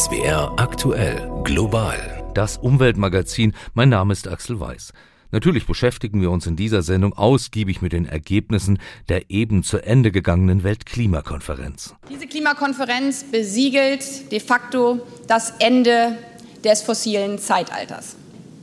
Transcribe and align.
SWR 0.00 0.54
aktuell 0.56 1.30
global. 1.44 2.30
Das 2.32 2.56
Umweltmagazin. 2.56 3.52
Mein 3.74 3.90
Name 3.90 4.14
ist 4.14 4.26
Axel 4.26 4.58
Weiß. 4.58 4.94
Natürlich 5.30 5.66
beschäftigen 5.66 6.22
wir 6.22 6.30
uns 6.30 6.46
in 6.46 6.56
dieser 6.56 6.80
Sendung 6.80 7.12
ausgiebig 7.12 7.82
mit 7.82 7.92
den 7.92 8.06
Ergebnissen 8.06 8.78
der 9.10 9.30
eben 9.30 9.62
zu 9.62 9.76
Ende 9.76 10.10
gegangenen 10.10 10.64
Weltklimakonferenz. 10.64 11.96
Diese 12.08 12.26
Klimakonferenz 12.26 13.24
besiegelt 13.24 14.32
de 14.32 14.40
facto 14.40 15.06
das 15.26 15.52
Ende 15.58 16.16
des 16.64 16.80
fossilen 16.80 17.38
Zeitalters. 17.38 18.16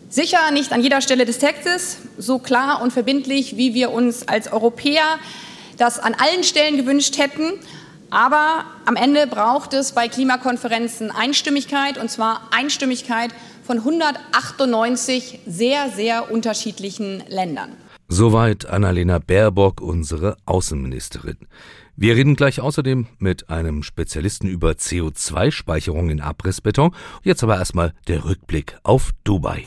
Sicher 0.10 0.50
nicht 0.50 0.74
an 0.74 0.82
jeder 0.82 1.02
Stelle 1.02 1.26
des 1.26 1.38
Textes 1.38 2.00
so 2.18 2.40
klar 2.40 2.82
und 2.82 2.92
verbindlich, 2.94 3.58
wie 3.58 3.76
wir 3.76 3.92
uns 3.92 4.28
als 4.28 4.52
Europäer 4.52 5.20
das 5.78 6.00
an 6.00 6.16
allen 6.16 6.44
Stellen 6.44 6.78
gewünscht 6.78 7.20
hätten. 7.20 7.60
Aber 8.10 8.64
am 8.86 8.96
Ende 8.96 9.28
braucht 9.28 9.74
es 9.74 9.92
bei 9.92 10.08
Klimakonferenzen 10.08 11.12
Einstimmigkeit, 11.12 11.98
und 11.98 12.10
zwar 12.10 12.42
Einstimmigkeit 12.52 13.32
von 13.64 13.80
198 13.80 15.42
sehr, 15.46 15.90
sehr 15.90 16.32
unterschiedlichen 16.32 17.24
Ländern. 17.28 17.74
Soweit 18.08 18.66
Annalena 18.66 19.20
Baerbock, 19.20 19.82
unsere 19.82 20.38
Außenministerin. 20.46 21.38
Wir 21.98 22.16
reden 22.16 22.36
gleich 22.36 22.62
außerdem 22.62 23.08
mit 23.20 23.50
einem 23.50 23.84
Spezialisten 23.84 24.48
über 24.48 24.72
CO2-Speicherung 24.72 26.10
in 26.10 26.22
Abrissbeton. 26.22 26.96
Jetzt 27.24 27.44
aber 27.44 27.58
erstmal 27.58 27.94
der 28.08 28.24
Rückblick 28.24 28.78
auf 28.84 29.12
Dubai. 29.24 29.66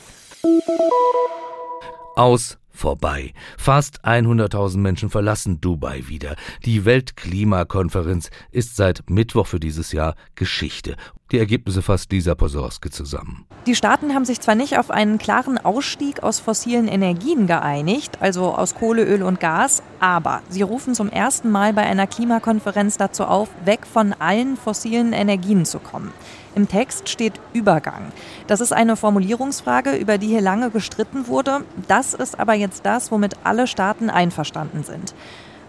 Aus 2.14 2.59
vorbei. 2.70 3.32
Fast 3.58 4.04
100.000 4.04 4.78
Menschen 4.78 5.10
verlassen 5.10 5.60
Dubai 5.60 6.04
wieder. 6.08 6.36
Die 6.64 6.84
Weltklimakonferenz 6.84 8.30
ist 8.50 8.76
seit 8.76 9.08
Mittwoch 9.10 9.46
für 9.46 9.60
dieses 9.60 9.92
Jahr 9.92 10.14
Geschichte. 10.34 10.96
Die 11.30 11.38
Ergebnisse 11.38 11.80
fasst 11.80 12.10
Lisa 12.10 12.34
Posorski 12.34 12.90
zusammen. 12.90 13.46
Die 13.66 13.76
Staaten 13.76 14.14
haben 14.14 14.24
sich 14.24 14.40
zwar 14.40 14.56
nicht 14.56 14.78
auf 14.78 14.90
einen 14.90 15.18
klaren 15.18 15.58
Ausstieg 15.58 16.24
aus 16.24 16.40
fossilen 16.40 16.88
Energien 16.88 17.46
geeinigt, 17.46 18.18
also 18.20 18.54
aus 18.54 18.74
Kohle, 18.74 19.04
Öl 19.04 19.22
und 19.22 19.38
Gas, 19.38 19.82
aber 20.00 20.42
sie 20.48 20.62
rufen 20.62 20.94
zum 20.94 21.08
ersten 21.08 21.50
Mal 21.50 21.72
bei 21.72 21.82
einer 21.82 22.08
Klimakonferenz 22.08 22.96
dazu 22.96 23.24
auf, 23.24 23.48
weg 23.64 23.86
von 23.86 24.12
allen 24.12 24.56
fossilen 24.56 25.12
Energien 25.12 25.64
zu 25.64 25.78
kommen. 25.78 26.12
Im 26.54 26.68
Text 26.68 27.08
steht 27.08 27.34
Übergang. 27.52 28.12
Das 28.46 28.60
ist 28.60 28.72
eine 28.72 28.96
Formulierungsfrage, 28.96 29.96
über 29.96 30.18
die 30.18 30.28
hier 30.28 30.40
lange 30.40 30.70
gestritten 30.70 31.28
wurde. 31.28 31.60
Das 31.88 32.14
ist 32.14 32.38
aber 32.38 32.54
jetzt 32.54 32.84
das, 32.84 33.12
womit 33.12 33.34
alle 33.44 33.66
Staaten 33.66 34.10
einverstanden 34.10 34.82
sind. 34.82 35.14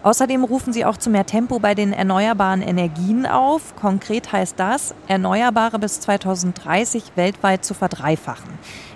Außerdem 0.02 0.42
rufen 0.42 0.72
sie 0.72 0.84
auch 0.84 0.96
zu 0.96 1.10
mehr 1.10 1.26
Tempo 1.26 1.60
bei 1.60 1.74
den 1.74 1.92
erneuerbaren 1.92 2.60
Energien 2.60 3.24
auf. 3.24 3.76
Konkret 3.76 4.32
heißt 4.32 4.58
das, 4.58 4.94
Erneuerbare 5.06 5.78
bis 5.78 6.00
2030 6.00 7.12
weltweit 7.14 7.64
zu 7.64 7.74
verdreifachen. 7.74 8.50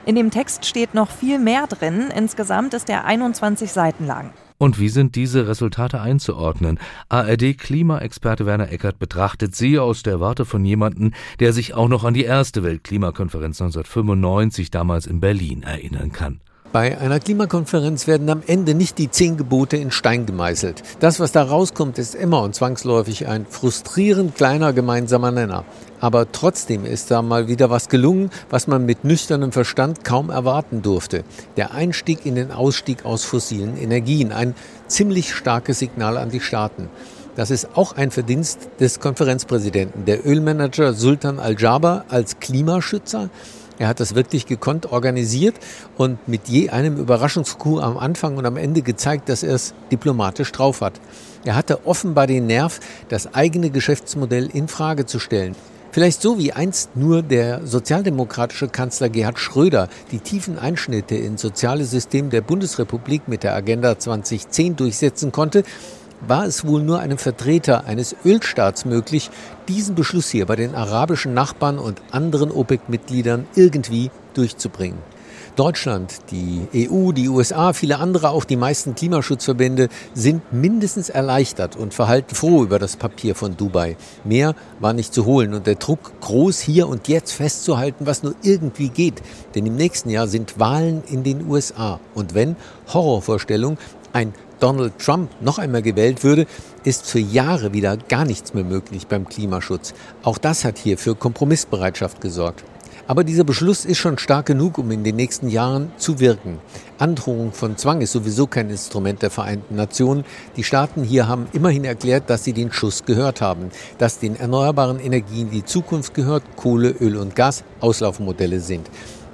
In 0.04 0.16
dem 0.16 0.32
Text 0.32 0.66
steht 0.66 0.94
noch 0.94 1.10
viel 1.10 1.38
mehr 1.38 1.68
drin. 1.68 2.08
Insgesamt 2.14 2.74
ist 2.74 2.90
er 2.90 3.04
21 3.04 3.72
Seiten 3.72 4.06
lang. 4.06 4.32
Und 4.58 4.78
wie 4.80 4.88
sind 4.88 5.16
diese 5.16 5.46
Resultate 5.48 6.00
einzuordnen? 6.00 6.78
ARD-Klimaexperte 7.08 8.46
Werner 8.46 8.72
Eckert 8.72 8.98
betrachtet 8.98 9.54
sie 9.54 9.78
aus 9.78 10.02
der 10.02 10.20
Warte 10.20 10.44
von 10.44 10.64
jemandem, 10.64 11.12
der 11.40 11.52
sich 11.52 11.74
auch 11.74 11.88
noch 11.88 12.04
an 12.04 12.14
die 12.14 12.24
erste 12.24 12.62
Weltklimakonferenz 12.62 13.60
1995 13.60 14.70
damals 14.70 15.06
in 15.06 15.20
Berlin 15.20 15.62
erinnern 15.62 16.12
kann. 16.12 16.40
Bei 16.76 16.98
einer 16.98 17.20
Klimakonferenz 17.20 18.06
werden 18.06 18.28
am 18.28 18.42
Ende 18.46 18.74
nicht 18.74 18.98
die 18.98 19.10
zehn 19.10 19.38
Gebote 19.38 19.78
in 19.78 19.90
Stein 19.90 20.26
gemeißelt. 20.26 20.82
Das, 21.00 21.18
was 21.20 21.32
da 21.32 21.42
rauskommt, 21.42 21.96
ist 21.96 22.14
immer 22.14 22.42
und 22.42 22.54
zwangsläufig 22.54 23.26
ein 23.28 23.46
frustrierend 23.48 24.34
kleiner 24.34 24.74
gemeinsamer 24.74 25.30
Nenner. 25.30 25.64
Aber 26.00 26.30
trotzdem 26.30 26.84
ist 26.84 27.10
da 27.10 27.22
mal 27.22 27.48
wieder 27.48 27.70
was 27.70 27.88
gelungen, 27.88 28.28
was 28.50 28.66
man 28.66 28.84
mit 28.84 29.04
nüchternem 29.04 29.52
Verstand 29.52 30.04
kaum 30.04 30.28
erwarten 30.28 30.82
durfte. 30.82 31.24
Der 31.56 31.72
Einstieg 31.72 32.26
in 32.26 32.34
den 32.34 32.52
Ausstieg 32.52 33.06
aus 33.06 33.24
fossilen 33.24 33.78
Energien. 33.78 34.30
Ein 34.30 34.54
ziemlich 34.86 35.34
starkes 35.34 35.78
Signal 35.78 36.18
an 36.18 36.28
die 36.28 36.40
Staaten. 36.40 36.90
Das 37.36 37.50
ist 37.50 37.68
auch 37.74 37.96
ein 37.96 38.10
Verdienst 38.10 38.68
des 38.80 39.00
Konferenzpräsidenten. 39.00 40.04
Der 40.04 40.26
Ölmanager 40.26 40.92
Sultan 40.92 41.38
Al-Jaber 41.38 42.04
als 42.10 42.38
Klimaschützer 42.38 43.30
er 43.78 43.88
hat 43.88 44.00
das 44.00 44.14
wirklich 44.14 44.46
gekonnt 44.46 44.90
organisiert 44.92 45.56
und 45.96 46.28
mit 46.28 46.48
je 46.48 46.70
einem 46.70 46.96
Überraschungscoup 46.96 47.82
am 47.82 47.98
Anfang 47.98 48.36
und 48.36 48.46
am 48.46 48.56
Ende 48.56 48.82
gezeigt, 48.82 49.28
dass 49.28 49.42
er 49.42 49.54
es 49.54 49.74
diplomatisch 49.92 50.50
drauf 50.52 50.80
hat. 50.80 51.00
Er 51.44 51.54
hatte 51.54 51.86
offenbar 51.86 52.26
den 52.26 52.46
Nerv, 52.46 52.80
das 53.08 53.34
eigene 53.34 53.70
Geschäftsmodell 53.70 54.48
in 54.52 54.68
Frage 54.68 55.06
zu 55.06 55.18
stellen. 55.18 55.54
Vielleicht 55.92 56.20
so 56.20 56.38
wie 56.38 56.52
einst 56.52 56.94
nur 56.94 57.22
der 57.22 57.66
sozialdemokratische 57.66 58.68
Kanzler 58.68 59.08
Gerhard 59.08 59.38
Schröder 59.38 59.88
die 60.10 60.18
tiefen 60.18 60.58
Einschnitte 60.58 61.14
ins 61.14 61.40
soziale 61.40 61.86
System 61.86 62.28
der 62.28 62.42
Bundesrepublik 62.42 63.28
mit 63.28 63.42
der 63.42 63.54
Agenda 63.54 63.98
2010 63.98 64.76
durchsetzen 64.76 65.32
konnte, 65.32 65.64
war 66.26 66.46
es 66.46 66.66
wohl 66.66 66.82
nur 66.82 67.00
einem 67.00 67.18
Vertreter 67.18 67.84
eines 67.86 68.14
Ölstaats 68.24 68.84
möglich, 68.84 69.30
diesen 69.68 69.94
Beschluss 69.94 70.28
hier 70.28 70.46
bei 70.46 70.56
den 70.56 70.74
arabischen 70.74 71.34
Nachbarn 71.34 71.78
und 71.78 72.00
anderen 72.10 72.50
OPEC-Mitgliedern 72.50 73.46
irgendwie 73.54 74.10
durchzubringen. 74.34 74.98
Deutschland, 75.56 76.12
die 76.30 76.88
EU, 76.90 77.12
die 77.12 77.30
USA, 77.30 77.72
viele 77.72 77.98
andere, 77.98 78.28
auch 78.28 78.44
die 78.44 78.56
meisten 78.56 78.94
Klimaschutzverbände 78.94 79.88
sind 80.12 80.52
mindestens 80.52 81.08
erleichtert 81.08 81.76
und 81.76 81.94
verhalten 81.94 82.34
froh 82.34 82.62
über 82.62 82.78
das 82.78 82.96
Papier 82.96 83.34
von 83.34 83.56
Dubai. 83.56 83.96
Mehr 84.22 84.54
war 84.80 84.92
nicht 84.92 85.14
zu 85.14 85.24
holen 85.24 85.54
und 85.54 85.66
der 85.66 85.76
Druck 85.76 86.12
groß 86.20 86.60
hier 86.60 86.88
und 86.88 87.08
jetzt 87.08 87.32
festzuhalten, 87.32 88.06
was 88.06 88.22
nur 88.22 88.34
irgendwie 88.42 88.90
geht. 88.90 89.22
Denn 89.54 89.64
im 89.64 89.76
nächsten 89.76 90.10
Jahr 90.10 90.28
sind 90.28 90.60
Wahlen 90.60 91.02
in 91.08 91.24
den 91.24 91.48
USA. 91.48 92.00
Und 92.14 92.34
wenn, 92.34 92.56
Horrorvorstellung, 92.92 93.78
ein 94.12 94.34
Donald 94.60 94.98
Trump 94.98 95.30
noch 95.40 95.58
einmal 95.58 95.82
gewählt 95.82 96.24
würde, 96.24 96.46
ist 96.84 97.06
für 97.06 97.18
Jahre 97.18 97.72
wieder 97.72 97.96
gar 97.96 98.24
nichts 98.24 98.54
mehr 98.54 98.64
möglich 98.64 99.06
beim 99.06 99.28
Klimaschutz. 99.28 99.94
Auch 100.22 100.38
das 100.38 100.64
hat 100.64 100.78
hier 100.78 100.98
für 100.98 101.14
Kompromissbereitschaft 101.14 102.20
gesorgt. 102.20 102.64
Aber 103.08 103.22
dieser 103.22 103.44
Beschluss 103.44 103.84
ist 103.84 103.98
schon 103.98 104.18
stark 104.18 104.46
genug, 104.46 104.78
um 104.78 104.90
in 104.90 105.04
den 105.04 105.14
nächsten 105.14 105.48
Jahren 105.48 105.92
zu 105.96 106.18
wirken. 106.18 106.58
Androhung 106.98 107.52
von 107.52 107.76
Zwang 107.76 108.00
ist 108.00 108.12
sowieso 108.12 108.48
kein 108.48 108.68
Instrument 108.68 109.22
der 109.22 109.30
Vereinten 109.30 109.76
Nationen. 109.76 110.24
Die 110.56 110.64
Staaten 110.64 111.04
hier 111.04 111.28
haben 111.28 111.46
immerhin 111.52 111.84
erklärt, 111.84 112.28
dass 112.30 112.42
sie 112.42 112.52
den 112.52 112.72
Schuss 112.72 113.04
gehört 113.04 113.40
haben, 113.40 113.70
dass 113.98 114.18
den 114.18 114.34
erneuerbaren 114.34 114.98
Energien 114.98 115.50
die 115.50 115.64
Zukunft 115.64 116.14
gehört, 116.14 116.42
Kohle, 116.56 116.90
Öl 116.90 117.16
und 117.16 117.36
Gas 117.36 117.62
Auslaufmodelle 117.80 118.60
sind. 118.60 118.90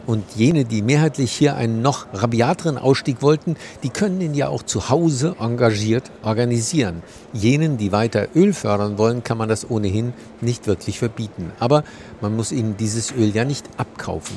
Und 0.06 0.24
jene, 0.34 0.64
die 0.64 0.82
mehrheitlich 0.82 1.32
hier 1.32 1.54
einen 1.54 1.80
noch 1.80 2.06
rabiateren 2.12 2.76
Ausstieg 2.76 3.22
wollten, 3.22 3.56
die 3.82 3.88
können 3.88 4.20
ihn 4.20 4.34
ja 4.34 4.48
auch 4.48 4.62
zu 4.62 4.88
Hause 4.88 5.36
engagiert 5.38 6.10
organisieren. 6.22 7.02
Jenen, 7.32 7.78
die 7.78 7.92
weiter 7.92 8.28
Öl 8.34 8.52
fördern 8.52 8.98
wollen, 8.98 9.22
kann 9.22 9.38
man 9.38 9.48
das 9.48 9.70
ohnehin 9.70 10.12
nicht 10.40 10.66
wirklich 10.66 10.98
verbieten. 10.98 11.52
Aber 11.60 11.84
man 12.20 12.34
muss 12.34 12.50
ihnen 12.50 12.76
dieses 12.76 13.12
Öl 13.12 13.30
ja 13.34 13.44
nicht 13.44 13.66
abkaufen. 13.76 14.36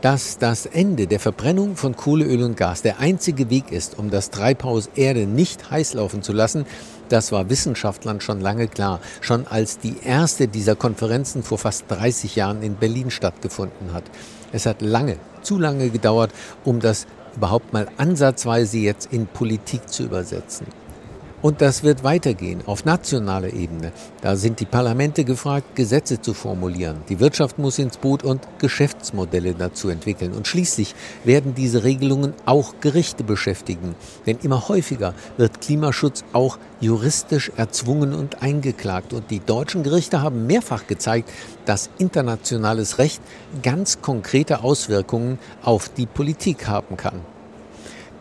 Dass 0.00 0.38
das 0.38 0.66
Ende 0.66 1.06
der 1.08 1.18
Verbrennung 1.18 1.74
von 1.74 1.96
Kohle, 1.96 2.24
Öl 2.24 2.42
und 2.44 2.56
Gas 2.56 2.82
der 2.82 3.00
einzige 3.00 3.50
Weg 3.50 3.72
ist, 3.72 3.98
um 3.98 4.10
das 4.10 4.30
Treibhaus 4.30 4.90
Erde 4.94 5.26
nicht 5.26 5.70
heiß 5.70 5.94
laufen 5.94 6.22
zu 6.22 6.32
lassen, 6.32 6.66
das 7.08 7.32
war 7.32 7.48
Wissenschaftlern 7.50 8.20
schon 8.20 8.40
lange 8.40 8.68
klar, 8.68 9.00
schon 9.20 9.46
als 9.46 9.78
die 9.78 9.96
erste 10.04 10.46
dieser 10.46 10.76
Konferenzen 10.76 11.42
vor 11.42 11.58
fast 11.58 11.86
30 11.88 12.36
Jahren 12.36 12.62
in 12.62 12.76
Berlin 12.76 13.10
stattgefunden 13.10 13.92
hat. 13.92 14.04
Es 14.52 14.66
hat 14.66 14.82
lange, 14.82 15.16
zu 15.42 15.58
lange 15.58 15.90
gedauert, 15.90 16.30
um 16.64 16.80
das 16.80 17.06
überhaupt 17.36 17.72
mal 17.72 17.88
ansatzweise 17.98 18.78
jetzt 18.78 19.12
in 19.12 19.26
Politik 19.26 19.88
zu 19.88 20.04
übersetzen. 20.04 20.66
Und 21.40 21.60
das 21.60 21.84
wird 21.84 22.02
weitergehen 22.02 22.62
auf 22.66 22.84
nationaler 22.84 23.52
Ebene. 23.52 23.92
Da 24.22 24.34
sind 24.34 24.58
die 24.58 24.64
Parlamente 24.64 25.22
gefragt, 25.22 25.76
Gesetze 25.76 26.20
zu 26.20 26.34
formulieren. 26.34 27.02
Die 27.08 27.20
Wirtschaft 27.20 27.60
muss 27.60 27.78
ins 27.78 27.96
Boot 27.96 28.24
und 28.24 28.40
Geschäftsmodelle 28.58 29.54
dazu 29.54 29.88
entwickeln. 29.88 30.32
Und 30.32 30.48
schließlich 30.48 30.96
werden 31.22 31.54
diese 31.54 31.84
Regelungen 31.84 32.34
auch 32.44 32.74
Gerichte 32.80 33.22
beschäftigen. 33.22 33.94
Denn 34.26 34.38
immer 34.42 34.68
häufiger 34.68 35.14
wird 35.36 35.60
Klimaschutz 35.60 36.24
auch 36.32 36.58
juristisch 36.80 37.52
erzwungen 37.56 38.14
und 38.14 38.42
eingeklagt. 38.42 39.12
Und 39.12 39.30
die 39.30 39.40
deutschen 39.40 39.84
Gerichte 39.84 40.20
haben 40.20 40.48
mehrfach 40.48 40.88
gezeigt, 40.88 41.30
dass 41.66 41.88
internationales 41.98 42.98
Recht 42.98 43.22
ganz 43.62 44.02
konkrete 44.02 44.64
Auswirkungen 44.64 45.38
auf 45.62 45.88
die 45.88 46.06
Politik 46.06 46.66
haben 46.66 46.96
kann. 46.96 47.20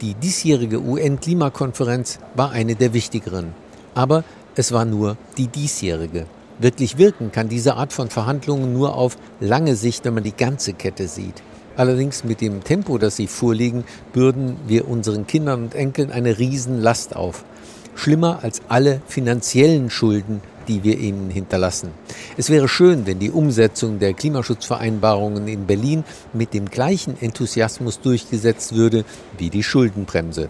Die 0.02 0.14
diesjährige 0.14 0.80
UN-Klimakonferenz 0.80 2.20
war 2.36 2.52
eine 2.52 2.76
der 2.76 2.94
wichtigeren. 2.94 3.56
Aber 3.96 4.24
es 4.56 4.72
war 4.72 4.86
nur 4.86 5.18
die 5.38 5.48
diesjährige. 5.48 6.28
Wirklich 6.60 7.00
wirken 7.00 7.32
kann 7.32 7.50
diese 7.50 7.76
Art 7.76 7.94
von 7.94 8.10
Verhandlungen 8.10 8.74
nur 8.74 8.96
auf 8.96 9.18
lange 9.40 9.76
Sicht, 9.76 10.06
wenn 10.06 10.14
man 10.14 10.24
die 10.24 10.36
ganze 10.36 10.74
Kette 10.74 11.08
sieht. 11.08 11.42
Allerdings 11.76 12.24
mit 12.24 12.42
dem 12.42 12.64
Tempo, 12.64 13.00
das 13.00 13.16
sie 13.16 13.28
vorliegen, 13.28 13.86
bürden 14.14 14.58
wir 14.68 14.88
unseren 14.88 15.26
Kindern 15.26 15.64
und 15.64 15.76
Enkeln 15.76 16.12
eine 16.12 16.38
Riesenlast 16.38 17.16
auf. 17.16 17.44
Schlimmer 17.96 18.40
als 18.44 18.62
alle 18.68 19.02
finanziellen 19.08 19.90
Schulden 19.90 20.42
die 20.68 20.84
wir 20.84 20.98
ihnen 20.98 21.30
hinterlassen. 21.30 21.92
Es 22.38 22.50
wäre 22.50 22.68
schön, 22.68 23.06
wenn 23.06 23.20
die 23.20 23.32
Umsetzung 23.32 24.00
der 24.00 24.14
Klimaschutzvereinbarungen 24.14 25.48
in 25.48 25.66
Berlin 25.66 26.04
mit 26.34 26.54
dem 26.54 26.70
gleichen 26.70 27.20
Enthusiasmus 27.20 28.00
durchgesetzt 28.02 28.76
würde 28.76 29.06
wie 29.38 29.50
die 29.50 29.64
Schuldenbremse. 29.64 30.50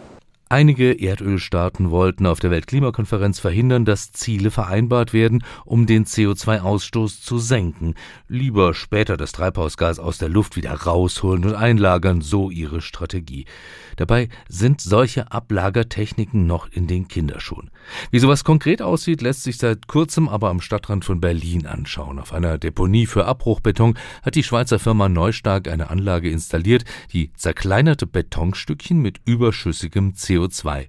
Einige 0.50 0.94
Erdölstaaten 0.94 1.92
wollten 1.92 2.26
auf 2.26 2.40
der 2.40 2.52
Weltklimakonferenz 2.52 3.38
verhindern, 3.38 3.84
dass 3.84 4.14
Ziele 4.14 4.50
vereinbart 4.50 5.12
werden, 5.12 5.44
um 5.66 5.88
den 5.88 6.06
CO2-Ausstoß 6.06 7.22
zu 7.22 7.38
senken. 7.38 7.96
Lieber 8.30 8.74
später 8.74 9.18
das 9.18 9.34
Treibhausgas 9.34 10.00
aus 10.00 10.20
der 10.20 10.30
Luft 10.30 10.56
wieder 10.56 10.72
rausholen 10.72 11.44
und 11.44 11.54
einlagern, 11.54 12.22
so 12.22 12.50
ihre 12.50 12.80
Strategie. 12.80 13.46
Dabei 13.98 14.30
sind 14.48 14.80
solche 14.80 15.34
Ablagertechniken 15.34 16.48
noch 16.48 16.72
in 16.72 16.88
den 16.88 17.10
Kinderschuhen. 17.10 17.70
Wie 18.12 18.20
sowas 18.20 18.46
konkret 18.46 18.82
aussieht, 18.82 19.22
lässt 19.22 19.44
sich 19.44 19.58
seit 19.58 19.88
kurzem 19.88 20.30
aber 20.30 20.50
am 20.50 20.62
Stadtrand 20.62 21.04
von 21.04 21.20
Berlin 21.20 21.66
anschauen. 21.66 22.20
Auf 22.20 22.32
einer 22.32 22.58
Deponie 22.58 23.06
für 23.06 23.26
Abbruchbeton 23.26 23.98
hat 24.22 24.36
die 24.36 24.44
Schweizer 24.44 24.80
Firma 24.80 25.10
Neustark 25.10 25.68
eine 25.68 25.90
Anlage 25.90 26.30
installiert, 26.30 26.86
die 27.12 27.34
zerkleinerte 27.34 28.08
Betonstückchen 28.08 29.02
mit 29.02 29.20
überschüssigem 29.26 30.14
CO2 30.14 30.37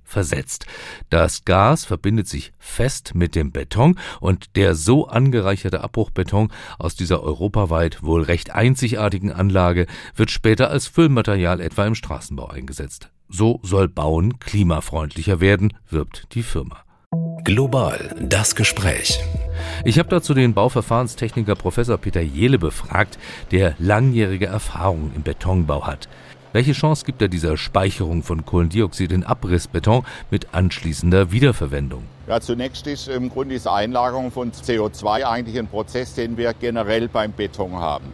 versetzt. 0.05 0.67
Das 1.11 1.45
Gas 1.45 1.85
verbindet 1.85 2.29
sich 2.29 2.53
fest 2.59 3.15
mit 3.15 3.35
dem 3.35 3.53
Beton 3.53 3.99
und 4.21 4.57
der 4.57 4.75
so 4.75 5.09
angereicherte 5.09 5.83
Abbruchbeton 5.83 6.53
aus 6.79 6.95
dieser 6.95 7.23
europaweit 7.23 8.03
wohl 8.03 8.23
recht 8.23 8.51
einzigartigen 8.51 9.33
Anlage 9.33 9.87
wird 10.15 10.31
später 10.31 10.71
als 10.71 10.87
Füllmaterial 10.87 11.61
etwa 11.61 11.87
im 11.87 11.95
Straßenbau 11.95 12.49
eingesetzt. 12.49 13.11
So 13.29 13.61
soll 13.63 13.89
Bauen 13.89 14.39
klimafreundlicher 14.39 15.41
werden, 15.41 15.75
wirbt 15.91 16.29
die 16.33 16.43
Firma. 16.43 16.85
Global 17.45 18.15
das 18.21 18.55
Gespräch. 18.55 19.21
Ich 19.85 19.99
habe 19.99 20.11
dazu 20.11 20.35
den 20.35 20.53
Bauverfahrenstechniker 20.53 21.55
Professor 21.55 21.97
Peter 21.97 22.21
Jehle 22.21 22.59
befragt, 22.59 23.19
der 23.51 23.75
langjährige 23.79 24.47
Erfahrung 24.47 25.13
im 25.15 25.23
Betonbau 25.23 25.87
hat. 25.87 26.09
Welche 26.55 26.73
Chance 26.73 27.05
gibt 27.05 27.21
er 27.21 27.29
dieser 27.29 27.59
Speicherung 27.59 28.23
von 28.23 28.47
Kohlendioxid 28.47 29.13
in 29.13 29.23
Abrissbeton 29.23 30.03
mit 30.31 30.55
anschließender 30.55 31.31
Wiederverwendung? 31.31 32.05
Ja, 32.27 32.41
zunächst 32.41 32.87
ist 32.87 33.07
im 33.09 33.29
Grunde 33.29 33.55
diese 33.55 33.71
Einlagerung 33.71 34.31
von 34.31 34.51
CO2 34.53 35.25
eigentlich 35.25 35.59
ein 35.59 35.67
Prozess, 35.67 36.15
den 36.15 36.39
wir 36.39 36.55
generell 36.55 37.09
beim 37.09 37.33
Beton 37.33 37.75
haben. 37.75 38.07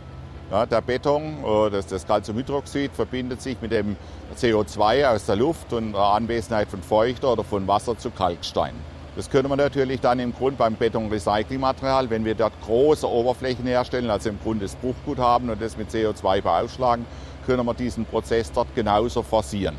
Ja, 0.51 0.67
der 0.67 0.81
Beton, 0.81 1.37
äh, 1.45 1.71
das, 1.71 1.87
das 1.87 2.07
Calciumhydroxid, 2.09 2.91
verbindet 2.93 3.41
sich 3.41 3.57
mit 3.61 3.71
dem 3.71 3.97
CO2 4.37 5.15
aus 5.15 5.27
der 5.27 5.37
Luft 5.37 5.73
und 5.73 5.93
der 5.93 6.03
Anwesenheit 6.03 6.69
von 6.69 6.83
Feuchter 6.83 7.33
oder 7.33 7.45
von 7.45 7.69
Wasser 7.69 7.97
zu 7.97 8.11
Kalkstein. 8.11 8.75
Das 9.15 9.31
können 9.31 9.49
wir 9.49 9.57
natürlich 9.57 10.01
dann 10.01 10.19
im 10.19 10.35
Grund 10.35 10.59
beim 10.59 10.75
Betonrecyclingmaterial, 10.75 12.11
wenn 12.11 12.25
wir 12.25 12.35
dort 12.35 12.53
große 12.63 13.09
Oberflächen 13.09 13.65
herstellen, 13.65 14.11
also 14.11 14.29
im 14.29 14.41
Grunde 14.41 14.65
das 14.65 14.75
Bruchgut 14.75 15.19
haben 15.19 15.51
und 15.51 15.63
das 15.63 15.77
mit 15.77 15.91
CO2 15.91 16.43
beaufschlagen, 16.43 17.07
können 17.47 17.67
wir 17.67 17.75
diesen 17.75 18.05
Prozess 18.05 18.51
dort 18.53 18.75
genauso 18.75 19.23
forcieren. 19.23 19.77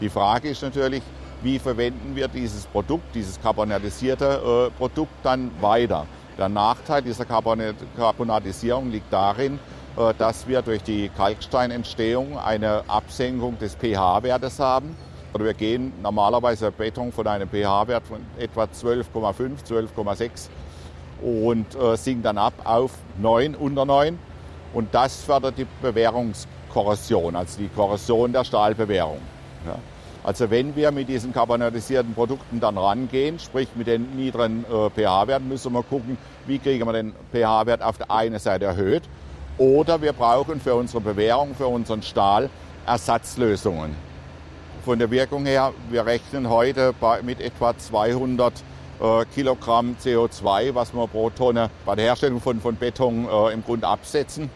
Die 0.00 0.08
Frage 0.08 0.48
ist 0.48 0.62
natürlich, 0.62 1.02
wie 1.42 1.58
verwenden 1.58 2.16
wir 2.16 2.28
dieses 2.28 2.66
Produkt, 2.66 3.14
dieses 3.14 3.40
carbonatisierte 3.40 4.70
äh, 4.70 4.78
Produkt 4.78 5.12
dann 5.22 5.50
weiter? 5.60 6.06
Der 6.38 6.48
Nachteil 6.48 7.02
dieser 7.02 7.24
Carbonatisierung 7.24 8.90
liegt 8.90 9.12
darin, 9.12 9.58
äh, 9.96 10.12
dass 10.18 10.48
wir 10.48 10.62
durch 10.62 10.82
die 10.82 11.10
Kalksteinentstehung 11.10 12.38
eine 12.38 12.82
Absenkung 12.88 13.58
des 13.58 13.76
pH-Wertes 13.76 14.58
haben. 14.58 14.96
Oder 15.32 15.44
wir 15.44 15.54
gehen 15.54 15.92
normalerweise 16.02 16.70
Beton 16.72 17.12
von 17.12 17.26
einem 17.26 17.48
pH-Wert 17.48 18.06
von 18.06 18.20
etwa 18.38 18.64
12,5, 18.64 19.64
12,6 19.68 20.48
und 21.22 21.74
äh, 21.74 21.96
sinken 21.96 22.22
dann 22.22 22.38
ab 22.38 22.54
auf 22.64 22.92
9, 23.18 23.54
unter 23.54 23.84
9. 23.84 24.18
Und 24.72 24.92
das 24.92 25.22
fördert 25.22 25.58
die 25.58 25.66
Bewährungskorrosion, 26.74 27.36
also 27.36 27.58
die 27.58 27.68
Korrosion 27.68 28.32
der 28.32 28.44
Stahlbewährung. 28.44 29.18
Ja. 29.66 29.76
Also 30.22 30.50
wenn 30.50 30.74
wir 30.74 30.90
mit 30.90 31.08
diesen 31.08 31.32
carbonatisierten 31.32 32.14
Produkten 32.14 32.58
dann 32.58 32.78
rangehen, 32.78 33.38
sprich 33.38 33.68
mit 33.74 33.86
den 33.86 34.16
niedrigen 34.16 34.64
äh, 34.64 34.90
pH-Werten, 34.90 35.48
müssen 35.48 35.72
wir 35.72 35.82
gucken, 35.82 36.16
wie 36.46 36.58
kriegen 36.58 36.86
wir 36.86 36.92
den 36.92 37.12
pH-Wert 37.32 37.82
auf 37.82 37.98
der 37.98 38.10
einen 38.10 38.38
Seite 38.38 38.64
erhöht 38.64 39.02
oder 39.58 40.00
wir 40.00 40.12
brauchen 40.12 40.60
für 40.60 40.74
unsere 40.74 41.00
Bewährung, 41.00 41.54
für 41.54 41.66
unseren 41.66 42.02
Stahl 42.02 42.48
Ersatzlösungen. 42.86 43.94
Von 44.84 44.98
der 44.98 45.10
Wirkung 45.10 45.46
her, 45.46 45.72
wir 45.90 46.04
rechnen 46.04 46.48
heute 46.48 46.94
mit 47.22 47.40
etwa 47.40 47.76
200 47.76 48.52
äh, 49.00 49.24
Kilogramm 49.34 49.96
CO2, 50.02 50.74
was 50.74 50.94
wir 50.94 51.06
pro 51.06 51.30
Tonne 51.30 51.70
bei 51.84 51.94
der 51.94 52.06
Herstellung 52.06 52.40
von, 52.40 52.60
von 52.60 52.76
Beton 52.76 53.28
äh, 53.28 53.52
im 53.52 53.62
Grunde 53.62 53.86
absetzen. 53.86 54.50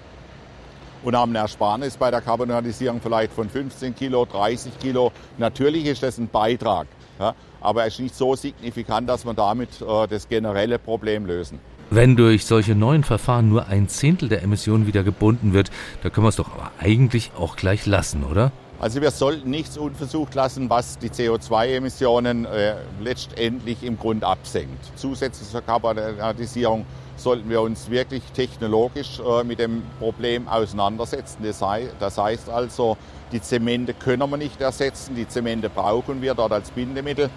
Und 1.02 1.16
haben 1.16 1.30
eine 1.30 1.38
Ersparnis 1.38 1.96
bei 1.96 2.10
der 2.10 2.20
Karbonatisierung 2.20 3.00
vielleicht 3.00 3.32
von 3.32 3.48
15 3.48 3.94
Kilo, 3.94 4.24
30 4.24 4.78
Kilo. 4.78 5.12
Natürlich 5.38 5.86
ist 5.86 6.02
das 6.02 6.18
ein 6.18 6.28
Beitrag, 6.28 6.86
ja, 7.20 7.34
aber 7.60 7.86
es 7.86 7.94
ist 7.94 8.00
nicht 8.00 8.14
so 8.14 8.34
signifikant, 8.34 9.08
dass 9.08 9.24
wir 9.24 9.34
damit 9.34 9.80
äh, 9.80 10.06
das 10.08 10.28
generelle 10.28 10.78
Problem 10.78 11.26
lösen. 11.26 11.60
Wenn 11.90 12.16
durch 12.16 12.44
solche 12.44 12.74
neuen 12.74 13.02
Verfahren 13.02 13.48
nur 13.48 13.68
ein 13.68 13.88
Zehntel 13.88 14.28
der 14.28 14.42
Emissionen 14.42 14.86
wieder 14.86 15.02
gebunden 15.02 15.54
wird, 15.54 15.70
da 16.02 16.10
können 16.10 16.26
wir 16.26 16.28
es 16.28 16.36
doch 16.36 16.52
aber 16.52 16.70
eigentlich 16.78 17.30
auch 17.38 17.56
gleich 17.56 17.86
lassen, 17.86 18.24
oder? 18.24 18.52
Also 18.80 19.00
wir 19.00 19.10
sollten 19.10 19.50
nichts 19.50 19.76
unversucht 19.76 20.34
lassen, 20.34 20.70
was 20.70 20.98
die 20.98 21.08
CO2-Emissionen 21.08 22.44
äh, 22.44 22.76
letztendlich 23.00 23.82
im 23.82 23.98
Grund 23.98 24.22
absenkt. 24.22 24.78
Zusätzlich 24.94 25.48
zur 25.48 25.62
Karbonatisierung 25.62 26.86
sollten 27.18 27.50
wir 27.50 27.60
uns 27.60 27.90
wirklich 27.90 28.22
technologisch 28.34 29.20
äh, 29.20 29.44
mit 29.44 29.58
dem 29.58 29.82
Problem 29.98 30.48
auseinandersetzen. 30.48 31.38
Das, 31.42 32.18
heißt 32.18 32.48
also, 32.48 32.96
die 33.32 33.40
Zemente 33.40 33.94
können 33.94 34.30
wir 34.30 34.36
nicht 34.36 34.60
ersetzen, 34.60 35.14
die 35.14 35.28
Zemente 35.28 35.68
brauchen 35.68 36.22
wir 36.22 36.34
dort 36.34 36.52
als 36.52 36.70
Bindemittel. 36.70 37.30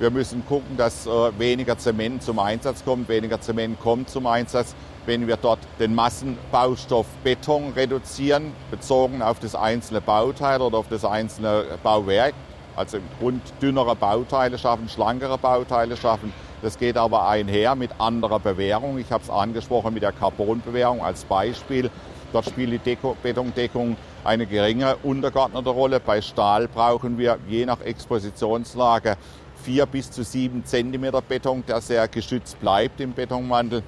Wir 0.00 0.10
müssen 0.10 0.46
gucken, 0.46 0.78
dass 0.78 1.06
äh, 1.06 1.10
weniger 1.38 1.76
Zement 1.76 2.22
zum 2.22 2.38
Einsatz 2.38 2.82
kommt, 2.86 3.10
weniger 3.10 3.38
Zement 3.38 3.78
kommt 3.80 4.08
zum 4.08 4.26
Einsatz, 4.26 4.74
wenn 5.04 5.26
wir 5.26 5.36
dort 5.36 5.58
den 5.78 5.94
Massenbaustoff 5.94 7.06
Beton 7.22 7.74
reduzieren, 7.76 8.52
bezogen 8.70 9.20
auf 9.20 9.40
das 9.40 9.54
einzelne 9.54 10.00
Bauteil 10.00 10.62
oder 10.62 10.78
auf 10.78 10.88
das 10.88 11.04
einzelne 11.04 11.64
Bauwerk. 11.82 12.32
Also 12.76 12.96
im 12.96 13.02
Grund 13.18 13.42
dünnere 13.60 13.94
Bauteile 13.94 14.56
schaffen, 14.56 14.88
schlankere 14.88 15.36
Bauteile 15.36 15.98
schaffen. 15.98 16.32
Das 16.62 16.78
geht 16.78 16.96
aber 16.96 17.26
einher 17.26 17.74
mit 17.74 17.90
anderer 17.98 18.38
Bewährung. 18.38 18.98
Ich 18.98 19.10
habe 19.10 19.24
es 19.24 19.30
angesprochen 19.30 19.94
mit 19.94 20.02
der 20.02 20.12
Carbonbewährung 20.12 21.02
als 21.02 21.24
Beispiel. 21.24 21.90
Dort 22.32 22.46
spielt 22.46 22.72
die 22.72 22.78
Deko 22.78 23.16
Betondeckung 23.22 23.96
eine 24.24 24.46
geringe 24.46 24.96
untergeordnete 25.02 25.70
Rolle. 25.70 26.00
Bei 26.00 26.20
Stahl 26.20 26.68
brauchen 26.68 27.18
wir 27.18 27.38
je 27.48 27.64
nach 27.64 27.80
Expositionslage 27.80 29.16
vier 29.62 29.86
bis 29.86 30.10
zu 30.10 30.22
sieben 30.22 30.64
Zentimeter 30.64 31.22
Beton, 31.22 31.64
der 31.66 31.80
sehr 31.80 32.06
geschützt 32.08 32.60
bleibt 32.60 33.00
im 33.00 33.14
Betonmantel. 33.14 33.82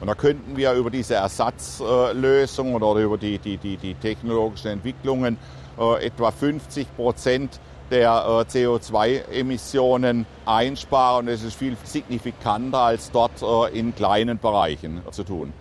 Und 0.00 0.08
da 0.08 0.14
könnten 0.14 0.56
wir 0.56 0.72
über 0.72 0.90
diese 0.90 1.14
Ersatzlösung 1.14 2.74
oder 2.74 3.00
über 3.00 3.16
die, 3.16 3.38
die, 3.38 3.56
die, 3.56 3.76
die 3.76 3.94
technologischen 3.94 4.72
Entwicklungen 4.72 5.38
äh, 5.78 6.06
etwa 6.06 6.32
50 6.32 6.96
Prozent 6.96 7.60
der 7.92 8.10
äh, 8.10 8.50
CO2-Emissionen 8.50 10.26
einsparen. 10.44 11.26
Das 11.26 11.44
ist 11.44 11.54
viel 11.54 11.76
signifikanter 11.84 12.78
als 12.78 13.12
dort 13.12 13.40
äh, 13.42 13.78
in 13.78 13.94
kleinen 13.94 14.38
Bereichen 14.38 15.02
zu 15.12 15.22
tun. 15.22 15.52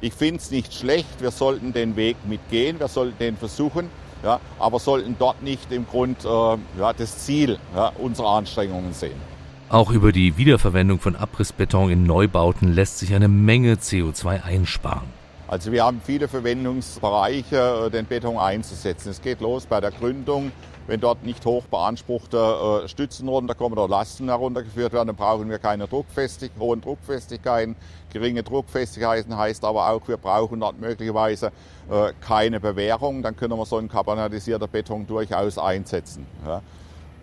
Ich 0.00 0.14
finde 0.14 0.36
es 0.36 0.50
nicht 0.50 0.72
schlecht, 0.72 1.20
wir 1.20 1.30
sollten 1.30 1.74
den 1.74 1.96
Weg 1.96 2.16
mitgehen, 2.26 2.80
wir 2.80 2.88
sollten 2.88 3.18
den 3.18 3.36
versuchen 3.36 3.90
ja, 4.22 4.40
aber 4.58 4.78
sollten 4.78 5.16
dort 5.18 5.42
nicht 5.42 5.70
im 5.72 5.86
Grund 5.86 6.24
äh, 6.24 6.28
ja, 6.28 6.92
das 6.96 7.18
Ziel 7.24 7.58
ja, 7.74 7.92
unserer 7.98 8.30
Anstrengungen 8.30 8.92
sehen. 8.92 9.20
Auch 9.68 9.90
über 9.90 10.12
die 10.12 10.36
Wiederverwendung 10.36 11.00
von 11.00 11.16
Abrissbeton 11.16 11.90
in 11.90 12.04
Neubauten 12.04 12.72
lässt 12.72 12.98
sich 12.98 13.14
eine 13.14 13.28
Menge 13.28 13.74
CO2 13.74 14.44
einsparen. 14.44 15.08
Also 15.48 15.72
wir 15.72 15.84
haben 15.84 16.00
viele 16.04 16.28
Verwendungsbereiche, 16.28 17.86
äh, 17.86 17.90
den 17.90 18.06
Beton 18.06 18.38
einzusetzen. 18.38 19.10
Es 19.10 19.22
geht 19.22 19.40
los 19.40 19.66
bei 19.66 19.80
der 19.80 19.90
Gründung. 19.90 20.52
Wenn 20.86 21.00
dort 21.00 21.24
nicht 21.24 21.44
hoch 21.44 21.64
beanspruchte 21.64 22.82
äh, 22.84 22.88
Stützen 22.88 23.28
runterkommen 23.28 23.76
oder 23.76 23.88
Lasten 23.88 24.28
heruntergeführt 24.28 24.92
werden, 24.92 25.08
dann 25.08 25.16
brauchen 25.16 25.50
wir 25.50 25.58
keine 25.58 25.88
Druckfestig 25.88 26.52
hohen 26.58 26.80
Druckfestigkeiten. 26.80 27.74
Geringe 28.12 28.44
Druckfestigkeiten 28.44 29.36
heißt 29.36 29.64
aber 29.64 29.90
auch, 29.90 30.06
wir 30.06 30.16
brauchen 30.16 30.60
dort 30.60 30.80
möglicherweise 30.80 31.50
äh, 31.90 32.12
keine 32.20 32.60
Bewährung. 32.60 33.22
Dann 33.22 33.36
können 33.36 33.58
wir 33.58 33.66
so 33.66 33.78
einen 33.78 33.88
carbonatisierten 33.88 34.68
Beton 34.68 35.06
durchaus 35.06 35.58
einsetzen. 35.58 36.26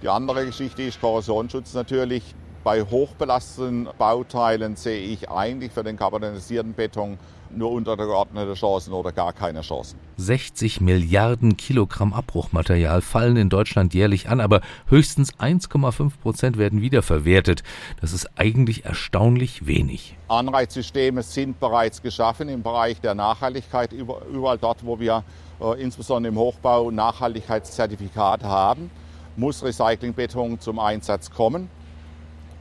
Die 0.02 0.10
andere 0.10 0.46
Geschichte 0.46 0.84
ist 0.84 1.00
Korrosionsschutz 1.00 1.74
natürlich 1.74 2.36
Bei 2.66 2.82
hochbelasteten 2.82 3.88
Bauteilen 3.98 4.76
sehe 4.76 5.02
ich 5.02 5.30
eigentlich 5.30 5.72
für 5.72 5.84
den 5.84 5.98
carbonisierten 5.98 6.74
Beton 6.74 7.18
nur 7.58 7.72
untergeordnete 7.72 8.54
Chancen 8.54 8.94
oder 8.94 9.12
gar 9.12 9.34
keine 9.34 9.62
Chancen. 9.62 10.00
60 10.18 10.82
Milliarden 10.82 11.58
Kilogramm 11.58 12.14
Abbruchmaterial 12.14 13.02
fallen 13.02 13.38
in 13.38 13.50
Deutschland 13.50 13.94
jährlich 13.94 14.30
an, 14.30 14.40
aber 14.40 14.62
höchstens 14.88 15.34
1,5 15.36 16.12
Prozent 16.22 16.58
werden 16.58 16.82
wiederverwertet. 16.82 17.64
Das 18.02 18.14
ist 18.14 18.30
eigentlich 18.38 18.86
erstaunlich 18.86 19.68
wenig. 19.68 20.16
Anreizsysteme 20.28 21.24
sind 21.24 21.60
bereits 21.60 22.02
geschaffen 22.02 22.50
im 22.50 22.64
Bereich 22.64 23.02
der 23.02 23.16
Nachhaltigkeit, 23.16 23.92
überall 23.94 24.58
dort, 24.58 24.86
wo 24.86 25.00
wir 25.00 25.24
äh, 25.62 25.82
insbesondere 25.82 26.32
im 26.32 26.40
Hochbau 26.40 26.92
Nachhaltigkeitszertifikate 26.92 28.46
haben, 28.48 28.90
muss 29.36 29.64
Recyclingbeton 29.64 30.60
zum 30.60 30.80
Einsatz 30.80 31.32
kommen. 31.32 31.70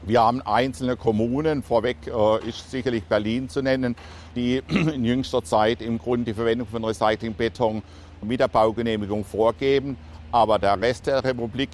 Wir 0.05 0.21
haben 0.21 0.41
einzelne 0.41 0.97
Kommunen, 0.97 1.63
vorweg 1.63 1.97
äh, 2.07 2.49
ist 2.49 2.69
sicherlich 2.69 3.03
Berlin 3.05 3.47
zu 3.47 3.61
nennen, 3.61 3.95
die 4.35 4.57
in 4.67 5.05
jüngster 5.05 5.43
Zeit 5.43 5.81
im 5.81 5.97
Grunde 5.97 6.25
die 6.25 6.33
Verwendung 6.33 6.67
von 6.67 6.83
Recyclingbeton 6.83 7.81
mit 8.21 8.41
der 8.41 8.49
Baugenehmigung 8.49 9.23
vorgeben. 9.23 9.95
Aber 10.31 10.59
der 10.59 10.81
Rest 10.81 11.07
der 11.07 11.23
Republik 11.23 11.69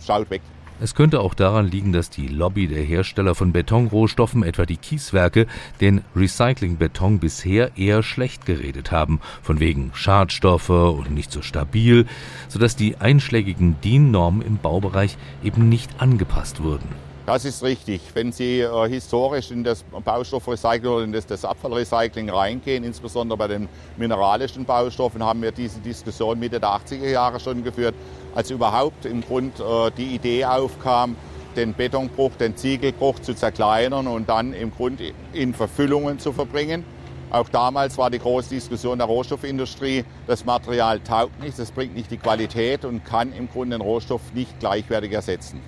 schaut 0.00 0.30
weg. 0.30 0.40
Es 0.80 0.94
könnte 0.94 1.20
auch 1.20 1.34
daran 1.34 1.66
liegen, 1.66 1.92
dass 1.92 2.08
die 2.08 2.28
Lobby 2.28 2.68
der 2.68 2.84
Hersteller 2.84 3.34
von 3.34 3.52
Betonrohstoffen, 3.52 4.44
etwa 4.44 4.64
die 4.64 4.76
Kieswerke, 4.76 5.48
den 5.80 6.02
Recyclingbeton 6.14 7.18
bisher 7.18 7.76
eher 7.76 8.04
schlecht 8.04 8.46
geredet 8.46 8.92
haben, 8.92 9.20
von 9.42 9.58
wegen 9.58 9.90
Schadstoffe 9.92 10.70
und 10.70 11.10
nicht 11.10 11.32
so 11.32 11.42
stabil, 11.42 12.06
sodass 12.46 12.76
die 12.76 12.96
einschlägigen 12.96 13.76
DIN-Normen 13.82 14.40
im 14.40 14.58
Baubereich 14.58 15.18
eben 15.42 15.68
nicht 15.68 16.00
angepasst 16.00 16.62
wurden. 16.62 17.07
Das 17.28 17.44
ist 17.44 17.62
richtig. 17.62 18.00
Wenn 18.14 18.32
Sie 18.32 18.60
äh, 18.60 18.88
historisch 18.88 19.50
in 19.50 19.62
das 19.62 19.82
Baustoffrecycling 19.82 20.90
oder 20.90 21.04
in 21.04 21.12
das, 21.12 21.26
das, 21.26 21.44
Abfallrecycling 21.44 22.30
reingehen, 22.30 22.84
insbesondere 22.84 23.36
bei 23.36 23.48
den 23.48 23.68
mineralischen 23.98 24.64
Baustoffen, 24.64 25.22
haben 25.22 25.42
wir 25.42 25.52
diese 25.52 25.78
Diskussion 25.80 26.38
Mitte 26.38 26.58
der 26.58 26.70
80er 26.70 27.06
Jahre 27.06 27.38
schon 27.38 27.62
geführt, 27.62 27.94
als 28.34 28.50
überhaupt 28.50 29.04
im 29.04 29.20
Grund 29.20 29.60
äh, 29.60 29.90
die 29.98 30.14
Idee 30.14 30.46
aufkam, 30.46 31.16
den 31.54 31.74
Betonbruch, 31.74 32.30
den 32.36 32.56
Ziegelbruch 32.56 33.18
zu 33.18 33.34
zerkleinern 33.34 34.06
und 34.06 34.30
dann 34.30 34.54
im 34.54 34.70
Grund 34.70 34.98
in 35.34 35.52
Verfüllungen 35.52 36.18
zu 36.18 36.32
verbringen. 36.32 36.82
Auch 37.28 37.50
damals 37.50 37.98
war 37.98 38.08
die 38.08 38.20
große 38.20 38.48
Diskussion 38.48 38.96
der 38.96 39.06
Rohstoffindustrie, 39.06 40.06
das 40.26 40.46
Material 40.46 41.00
taugt 41.00 41.42
nicht, 41.42 41.58
es 41.58 41.72
bringt 41.72 41.94
nicht 41.94 42.10
die 42.10 42.16
Qualität 42.16 42.86
und 42.86 43.04
kann 43.04 43.34
im 43.34 43.50
Grunde 43.50 43.76
den 43.76 43.82
Rohstoff 43.82 44.22
nicht 44.32 44.58
gleichwertig 44.60 45.12
ersetzen. 45.12 45.60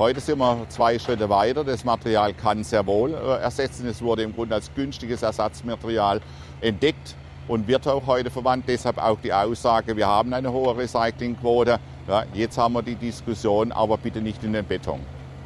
Heute 0.00 0.18
sind 0.20 0.38
wir 0.38 0.64
zwei 0.70 0.98
Schritte 0.98 1.28
weiter. 1.28 1.62
Das 1.62 1.84
Material 1.84 2.32
kann 2.32 2.64
sehr 2.64 2.86
wohl 2.86 3.12
äh, 3.12 3.42
ersetzen. 3.42 3.86
Es 3.86 4.00
wurde 4.00 4.22
im 4.22 4.34
Grunde 4.34 4.54
als 4.54 4.72
günstiges 4.74 5.20
Ersatzmaterial 5.20 6.22
entdeckt 6.62 7.14
und 7.48 7.68
wird 7.68 7.86
auch 7.86 8.06
heute 8.06 8.30
verwandt. 8.30 8.64
Deshalb 8.66 8.96
auch 8.96 9.18
die 9.20 9.30
Aussage, 9.30 9.94
wir 9.98 10.06
haben 10.06 10.32
eine 10.32 10.50
hohe 10.50 10.74
Recyclingquote. 10.74 11.78
Ja, 12.08 12.24
jetzt 12.32 12.56
haben 12.56 12.72
wir 12.72 12.82
die 12.82 12.94
Diskussion, 12.94 13.72
aber 13.72 13.98
bitte 13.98 14.22
nicht 14.22 14.42
in 14.42 14.54
den 14.54 14.64
Beton. 14.64 15.00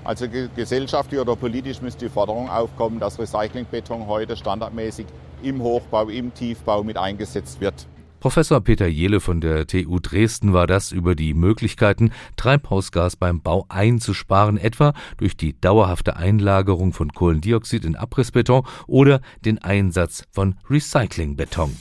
Also 0.04 0.26
gesellschaftlich 0.28 1.20
oder 1.20 1.34
politisch 1.34 1.82
müsste 1.82 2.04
die 2.04 2.12
Forderung 2.12 2.48
aufkommen, 2.48 3.00
dass 3.00 3.18
Recyclingbeton 3.18 4.06
heute 4.06 4.36
standardmäßig 4.36 5.06
im 5.42 5.64
Hochbau, 5.64 6.08
im 6.10 6.32
Tiefbau 6.32 6.84
mit 6.84 6.96
eingesetzt 6.96 7.60
wird. 7.60 7.88
Professor 8.24 8.62
Peter 8.62 8.86
Jehle 8.86 9.20
von 9.20 9.42
der 9.42 9.66
TU 9.66 9.98
Dresden 10.00 10.54
war 10.54 10.66
das 10.66 10.92
über 10.92 11.14
die 11.14 11.34
Möglichkeiten, 11.34 12.10
Treibhausgas 12.36 13.16
beim 13.16 13.42
Bau 13.42 13.66
einzusparen, 13.68 14.56
etwa 14.56 14.94
durch 15.18 15.36
die 15.36 15.60
dauerhafte 15.60 16.16
Einlagerung 16.16 16.94
von 16.94 17.12
Kohlendioxid 17.12 17.84
in 17.84 17.96
Abrissbeton 17.96 18.62
oder 18.86 19.20
den 19.44 19.58
Einsatz 19.58 20.24
von 20.30 20.54
Recyclingbeton. 20.70 21.76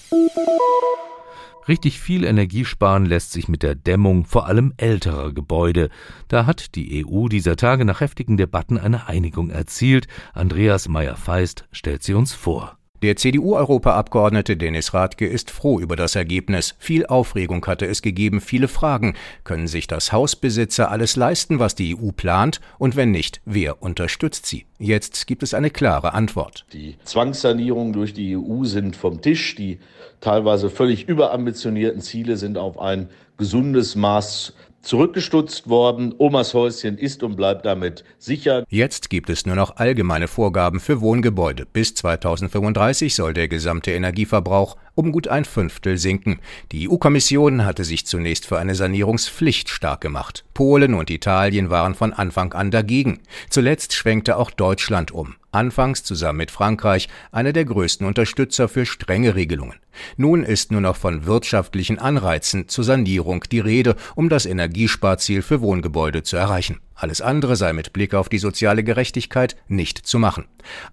Richtig 1.69 2.01
viel 2.01 2.25
Energie 2.25 2.65
sparen 2.65 3.05
lässt 3.05 3.31
sich 3.31 3.47
mit 3.47 3.63
der 3.63 3.75
Dämmung 3.75 4.25
vor 4.25 4.45
allem 4.45 4.73
älterer 4.75 5.31
Gebäude. 5.31 5.89
Da 6.27 6.45
hat 6.45 6.75
die 6.75 7.05
EU 7.05 7.29
dieser 7.29 7.55
Tage 7.55 7.85
nach 7.85 8.01
heftigen 8.01 8.35
Debatten 8.35 8.77
eine 8.77 9.07
Einigung 9.07 9.49
erzielt. 9.49 10.07
Andreas 10.33 10.89
Meyer-Feist 10.89 11.69
stellt 11.71 12.03
sie 12.03 12.15
uns 12.15 12.33
vor. 12.33 12.77
Der 13.03 13.17
CDU-Europaabgeordnete 13.17 14.55
Dennis 14.55 14.93
Radke 14.93 15.27
ist 15.27 15.51
froh 15.51 15.77
über 15.77 15.97
das 15.97 16.15
Ergebnis. 16.15 16.73
Viel 16.79 17.05
Aufregung 17.05 17.65
hatte 17.65 17.85
es 17.85 18.01
gegeben, 18.01 18.39
viele 18.39 18.69
Fragen. 18.69 19.15
Können 19.43 19.67
sich 19.67 19.87
das 19.87 20.13
Hausbesitzer 20.13 20.89
alles 20.89 21.17
leisten, 21.17 21.59
was 21.59 21.75
die 21.75 21.97
EU 21.97 22.11
plant? 22.15 22.61
Und 22.79 22.95
wenn 22.95 23.11
nicht, 23.11 23.41
wer 23.43 23.83
unterstützt 23.83 24.45
sie? 24.45 24.67
Jetzt 24.79 25.27
gibt 25.27 25.43
es 25.43 25.53
eine 25.53 25.69
klare 25.69 26.13
Antwort. 26.13 26.65
Die 26.71 26.95
Zwangssanierungen 27.03 27.91
durch 27.91 28.13
die 28.13 28.37
EU 28.37 28.63
sind 28.63 28.95
vom 28.95 29.21
Tisch. 29.21 29.55
Die 29.55 29.79
teilweise 30.21 30.69
völlig 30.69 31.09
überambitionierten 31.09 31.99
Ziele 31.99 32.37
sind 32.37 32.57
auf 32.57 32.79
ein 32.79 33.09
gesundes 33.35 33.97
Maß 33.97 34.53
zurückgestutzt 34.83 35.69
worden. 35.69 36.13
Omas 36.17 36.53
Häuschen 36.53 36.97
ist 36.97 37.23
und 37.23 37.35
bleibt 37.35 37.65
damit 37.65 38.03
sicher. 38.19 38.63
Jetzt 38.69 39.09
gibt 39.09 39.29
es 39.29 39.45
nur 39.45 39.55
noch 39.55 39.77
allgemeine 39.77 40.27
Vorgaben 40.27 40.79
für 40.79 41.01
Wohngebäude. 41.01 41.65
Bis 41.65 41.95
2035 41.95 43.15
soll 43.15 43.33
der 43.33 43.47
gesamte 43.47 43.91
Energieverbrauch 43.91 44.77
um 44.95 45.11
gut 45.11 45.27
ein 45.27 45.45
Fünftel 45.45 45.97
sinken. 45.97 46.39
Die 46.71 46.87
EU-Kommission 46.87 47.65
hatte 47.65 47.83
sich 47.83 48.05
zunächst 48.05 48.45
für 48.45 48.59
eine 48.59 48.75
Sanierungspflicht 48.75 49.69
stark 49.69 50.01
gemacht. 50.01 50.45
Polen 50.53 50.93
und 50.93 51.09
Italien 51.09 51.69
waren 51.71 51.95
von 51.95 52.13
Anfang 52.13 52.53
an 52.53 52.69
dagegen. 52.69 53.19
Zuletzt 53.49 53.93
schwenkte 53.93 54.37
auch 54.37 54.51
Deutschland 54.51 55.11
um. 55.11 55.35
Anfangs 55.53 56.03
zusammen 56.03 56.37
mit 56.37 56.51
Frankreich 56.51 57.09
einer 57.31 57.53
der 57.53 57.65
größten 57.65 58.05
Unterstützer 58.05 58.67
für 58.67 58.85
strenge 58.85 59.35
Regelungen. 59.35 59.79
Nun 60.17 60.43
ist 60.43 60.71
nur 60.71 60.81
noch 60.81 60.95
von 60.95 61.25
wirtschaftlichen 61.25 61.99
Anreizen 61.99 62.67
zur 62.67 62.83
Sanierung 62.83 63.43
die 63.51 63.59
Rede, 63.59 63.95
um 64.15 64.29
das 64.29 64.45
Energiesparziel 64.45 65.41
für 65.41 65.61
Wohngebäude 65.61 66.23
zu 66.23 66.37
erreichen. 66.37 66.79
Alles 67.03 67.19
andere 67.19 67.57
sei 67.57 67.73
mit 67.73 67.91
Blick 67.91 68.13
auf 68.13 68.29
die 68.29 68.37
soziale 68.37 68.81
Gerechtigkeit 68.81 69.57
nicht 69.67 70.07
zu 70.07 70.19
machen. 70.19 70.45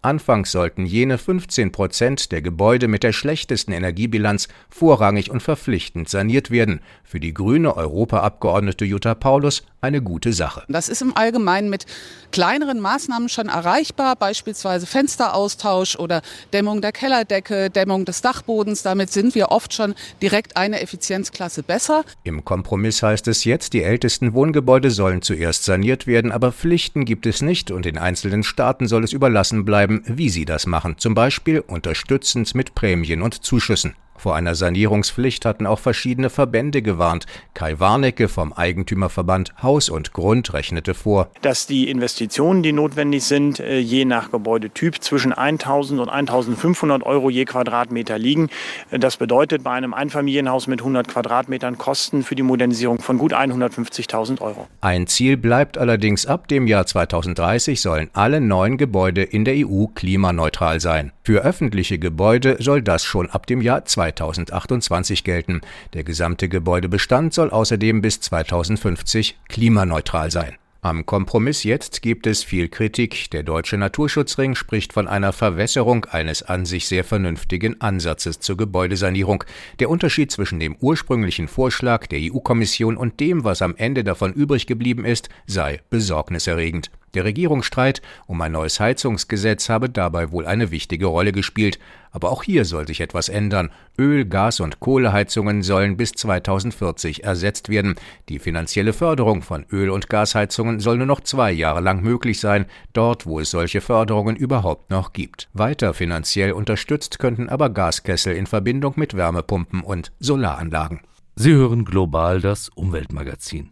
Anfangs 0.02 0.50
sollten 0.50 0.84
jene 0.84 1.18
15 1.18 1.70
Prozent 1.70 2.32
der 2.32 2.42
Gebäude 2.42 2.88
mit 2.88 3.04
der 3.04 3.12
schlechtesten 3.12 3.70
Energiebilanz 3.70 4.48
vorrangig 4.68 5.30
und 5.30 5.40
verpflichtend 5.40 6.08
saniert 6.08 6.50
werden. 6.50 6.80
Für 7.04 7.20
die 7.20 7.32
grüne 7.32 7.76
Europaabgeordnete 7.76 8.84
Jutta 8.84 9.14
Paulus 9.14 9.62
eine 9.80 10.02
gute 10.02 10.32
Sache. 10.32 10.64
Das 10.68 10.88
ist 10.88 11.00
im 11.00 11.16
Allgemeinen 11.16 11.70
mit 11.70 11.86
kleineren 12.32 12.80
Maßnahmen 12.80 13.28
schon 13.28 13.48
erreichbar, 13.48 14.16
beispielsweise 14.16 14.86
Fensteraustausch 14.86 15.96
oder 15.96 16.22
Dämmung 16.52 16.80
der 16.80 16.92
Kellerdecke, 16.92 17.70
Dämmung 17.70 18.04
des 18.04 18.20
Dachbodens. 18.20 18.82
Damit 18.82 19.10
sind 19.12 19.34
wir 19.34 19.50
oft 19.50 19.72
schon 19.72 19.94
direkt 20.20 20.56
eine 20.56 20.80
Effizienzklasse 20.80 21.62
besser. 21.62 22.04
Im 22.24 22.44
Kompromiss 22.44 23.02
heißt 23.02 23.28
es 23.28 23.44
jetzt, 23.44 23.72
die 23.72 23.82
ältesten 23.82 24.34
Wohngebäude 24.34 24.90
sollen 24.90 25.22
zuerst 25.22 25.64
saniert 25.64 25.99
werden, 26.06 26.32
aber 26.32 26.52
Pflichten 26.52 27.04
gibt 27.04 27.26
es 27.26 27.42
nicht 27.42 27.70
und 27.70 27.84
den 27.84 27.98
einzelnen 27.98 28.42
Staaten 28.42 28.86
soll 28.86 29.04
es 29.04 29.12
überlassen 29.12 29.64
bleiben, 29.64 30.02
wie 30.06 30.28
sie 30.28 30.44
das 30.44 30.66
machen, 30.66 30.96
zum 30.98 31.14
Beispiel 31.14 31.60
unterstützend 31.60 32.54
mit 32.54 32.74
Prämien 32.74 33.22
und 33.22 33.44
Zuschüssen. 33.44 33.94
Vor 34.20 34.36
einer 34.36 34.54
Sanierungspflicht 34.54 35.46
hatten 35.46 35.66
auch 35.66 35.78
verschiedene 35.78 36.28
Verbände 36.28 36.82
gewarnt. 36.82 37.24
Kai 37.54 37.80
Warnecke 37.80 38.28
vom 38.28 38.52
Eigentümerverband 38.52 39.54
Haus 39.62 39.88
und 39.88 40.12
Grund 40.12 40.52
rechnete 40.52 40.92
vor, 40.92 41.30
dass 41.40 41.66
die 41.66 41.88
Investitionen, 41.88 42.62
die 42.62 42.72
notwendig 42.72 43.24
sind, 43.24 43.60
äh, 43.60 43.78
je 43.78 44.04
nach 44.04 44.30
Gebäudetyp 44.30 45.02
zwischen 45.02 45.32
1000 45.32 46.00
und 46.00 46.10
1500 46.10 47.02
Euro 47.02 47.30
je 47.30 47.46
Quadratmeter 47.46 48.18
liegen. 48.18 48.50
Das 48.90 49.16
bedeutet 49.16 49.62
bei 49.62 49.70
einem 49.70 49.94
Einfamilienhaus 49.94 50.66
mit 50.66 50.80
100 50.80 51.08
Quadratmetern 51.08 51.78
Kosten 51.78 52.22
für 52.22 52.34
die 52.34 52.42
Modernisierung 52.42 52.98
von 52.98 53.16
gut 53.16 53.32
150.000 53.32 54.42
Euro. 54.42 54.68
Ein 54.82 55.06
Ziel 55.06 55.38
bleibt 55.38 55.78
allerdings 55.78 56.26
ab 56.26 56.46
dem 56.46 56.66
Jahr 56.66 56.84
2030 56.84 57.80
sollen 57.80 58.10
alle 58.12 58.42
neuen 58.42 58.76
Gebäude 58.76 59.22
in 59.22 59.46
der 59.46 59.66
EU 59.66 59.86
klimaneutral 59.94 60.78
sein. 60.78 61.12
Für 61.22 61.40
öffentliche 61.42 61.98
Gebäude 61.98 62.56
soll 62.58 62.82
das 62.82 63.02
schon 63.02 63.30
ab 63.30 63.46
dem 63.46 63.62
Jahr 63.62 63.86
2030 63.86 64.09
2028 64.14 65.24
gelten. 65.24 65.60
Der 65.94 66.04
gesamte 66.04 66.48
Gebäudebestand 66.48 67.34
soll 67.34 67.50
außerdem 67.50 68.02
bis 68.02 68.20
2050 68.20 69.38
klimaneutral 69.48 70.30
sein. 70.30 70.56
Am 70.82 71.04
Kompromiss 71.04 71.62
jetzt 71.62 72.00
gibt 72.00 72.26
es 72.26 72.42
viel 72.42 72.70
Kritik. 72.70 73.30
Der 73.32 73.42
Deutsche 73.42 73.76
Naturschutzring 73.76 74.54
spricht 74.54 74.94
von 74.94 75.08
einer 75.08 75.34
Verwässerung 75.34 76.06
eines 76.06 76.42
an 76.42 76.64
sich 76.64 76.88
sehr 76.88 77.04
vernünftigen 77.04 77.78
Ansatzes 77.82 78.40
zur 78.40 78.56
Gebäudesanierung. 78.56 79.44
Der 79.78 79.90
Unterschied 79.90 80.32
zwischen 80.32 80.58
dem 80.58 80.76
ursprünglichen 80.76 81.48
Vorschlag 81.48 82.06
der 82.06 82.20
EU-Kommission 82.22 82.96
und 82.96 83.20
dem, 83.20 83.44
was 83.44 83.60
am 83.60 83.76
Ende 83.76 84.04
davon 84.04 84.32
übrig 84.32 84.66
geblieben 84.66 85.04
ist, 85.04 85.28
sei 85.46 85.82
besorgniserregend. 85.90 86.90
Der 87.14 87.24
Regierungsstreit 87.24 88.02
um 88.26 88.40
ein 88.40 88.52
neues 88.52 88.78
Heizungsgesetz 88.78 89.68
habe 89.68 89.88
dabei 89.88 90.30
wohl 90.30 90.46
eine 90.46 90.70
wichtige 90.70 91.06
Rolle 91.06 91.32
gespielt. 91.32 91.78
Aber 92.12 92.30
auch 92.30 92.42
hier 92.42 92.64
soll 92.64 92.86
sich 92.86 93.00
etwas 93.00 93.28
ändern. 93.28 93.70
Öl-, 93.98 94.24
Gas- 94.24 94.60
und 94.60 94.80
Kohleheizungen 94.80 95.62
sollen 95.62 95.96
bis 95.96 96.12
2040 96.12 97.24
ersetzt 97.24 97.68
werden. 97.68 97.94
Die 98.28 98.38
finanzielle 98.38 98.92
Förderung 98.92 99.42
von 99.42 99.64
Öl- 99.70 99.90
und 99.90 100.08
Gasheizungen 100.08 100.80
soll 100.80 100.98
nur 100.98 101.06
noch 101.06 101.20
zwei 101.20 101.52
Jahre 101.52 101.80
lang 101.80 102.02
möglich 102.02 102.40
sein, 102.40 102.66
dort 102.92 103.26
wo 103.26 103.40
es 103.40 103.50
solche 103.50 103.80
Förderungen 103.80 104.36
überhaupt 104.36 104.90
noch 104.90 105.12
gibt. 105.12 105.48
Weiter 105.52 105.94
finanziell 105.94 106.52
unterstützt 106.52 107.18
könnten 107.18 107.48
aber 107.48 107.70
Gaskessel 107.70 108.34
in 108.34 108.46
Verbindung 108.46 108.94
mit 108.96 109.16
Wärmepumpen 109.16 109.82
und 109.82 110.12
Solaranlagen. 110.20 111.00
Sie 111.42 111.52
hören 111.54 111.86
global 111.86 112.42
das 112.42 112.68
Umweltmagazin. 112.68 113.70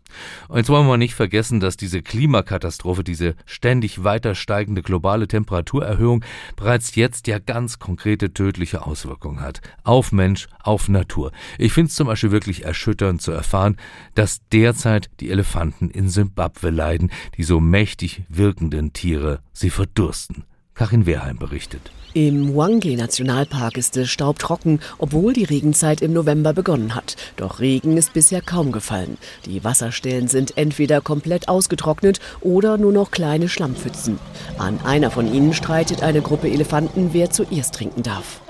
Und 0.49 0.57
jetzt 0.57 0.71
wollen 0.71 0.87
wir 0.87 0.97
nicht 0.97 1.15
vergessen, 1.15 1.61
dass 1.61 1.77
diese 1.77 2.01
Klimakatastrophe, 2.01 3.05
diese 3.05 3.35
ständig 3.45 4.03
weiter 4.05 4.35
steigende 4.35 4.81
globale 4.81 5.29
Temperaturerhöhung 5.29 6.25
bereits 6.57 6.95
jetzt 6.95 7.27
ja 7.27 7.39
ganz 7.39 7.79
konkrete 7.79 8.33
tödliche 8.33 8.87
Auswirkungen 8.87 9.43
hat. 9.43 9.61
Auf 9.85 10.13
Mensch, 10.13 10.49
auf 10.63 10.89
Natur. 10.89 11.31
Ich 11.59 11.75
finde 11.75 11.91
es 11.91 11.95
zum 11.95 12.07
Beispiel 12.07 12.31
wirklich 12.31 12.65
erschütternd 12.65 13.21
zu 13.21 13.33
erfahren, 13.33 13.77
dass 14.15 14.41
derzeit 14.51 15.11
die 15.21 15.29
Elefanten 15.29 15.91
in 15.91 16.09
Simbabwe 16.09 16.71
leiden, 16.71 17.11
die 17.37 17.43
so 17.43 17.61
mächtig 17.61 18.23
wirkenden 18.31 18.95
Tiere 18.95 19.41
sie 19.53 19.69
verdursten. 19.69 20.45
Karin 20.79 21.07
Wehrheim 21.07 21.39
berichtet. 21.39 21.91
Im 22.15 22.55
Hwange-Nationalpark 22.55 23.77
ist 23.77 23.97
es 23.97 24.09
staubtrocken, 24.11 24.79
obwohl 24.99 25.33
die 25.33 25.43
Regenzeit 25.43 26.01
im 26.03 26.13
November 26.13 26.53
begonnen 26.53 26.95
hat. 26.95 27.17
Doch 27.37 27.59
Regen 27.59 27.97
ist 27.97 28.13
bisher 28.13 28.41
kaum 28.41 28.71
gefallen. 28.71 29.19
Die 29.45 29.65
Wasserstellen 29.65 30.29
sind 30.29 30.57
entweder 30.57 31.01
komplett 31.01 31.49
ausgetrocknet 31.49 32.21
oder 32.41 32.79
nur 32.79 32.93
noch 32.93 33.11
kleine 33.11 33.49
Schlammpfützen. 33.49 34.21
An 34.57 34.79
einer 34.85 35.11
von 35.11 35.33
ihnen 35.33 35.53
streitet 35.53 36.05
eine 36.05 36.23
Gruppe 36.23 36.49
Elefanten, 36.49 37.11
wer 37.13 37.31
zuerst 37.31 37.75
trinken 37.75 38.05
darf. 38.05 38.41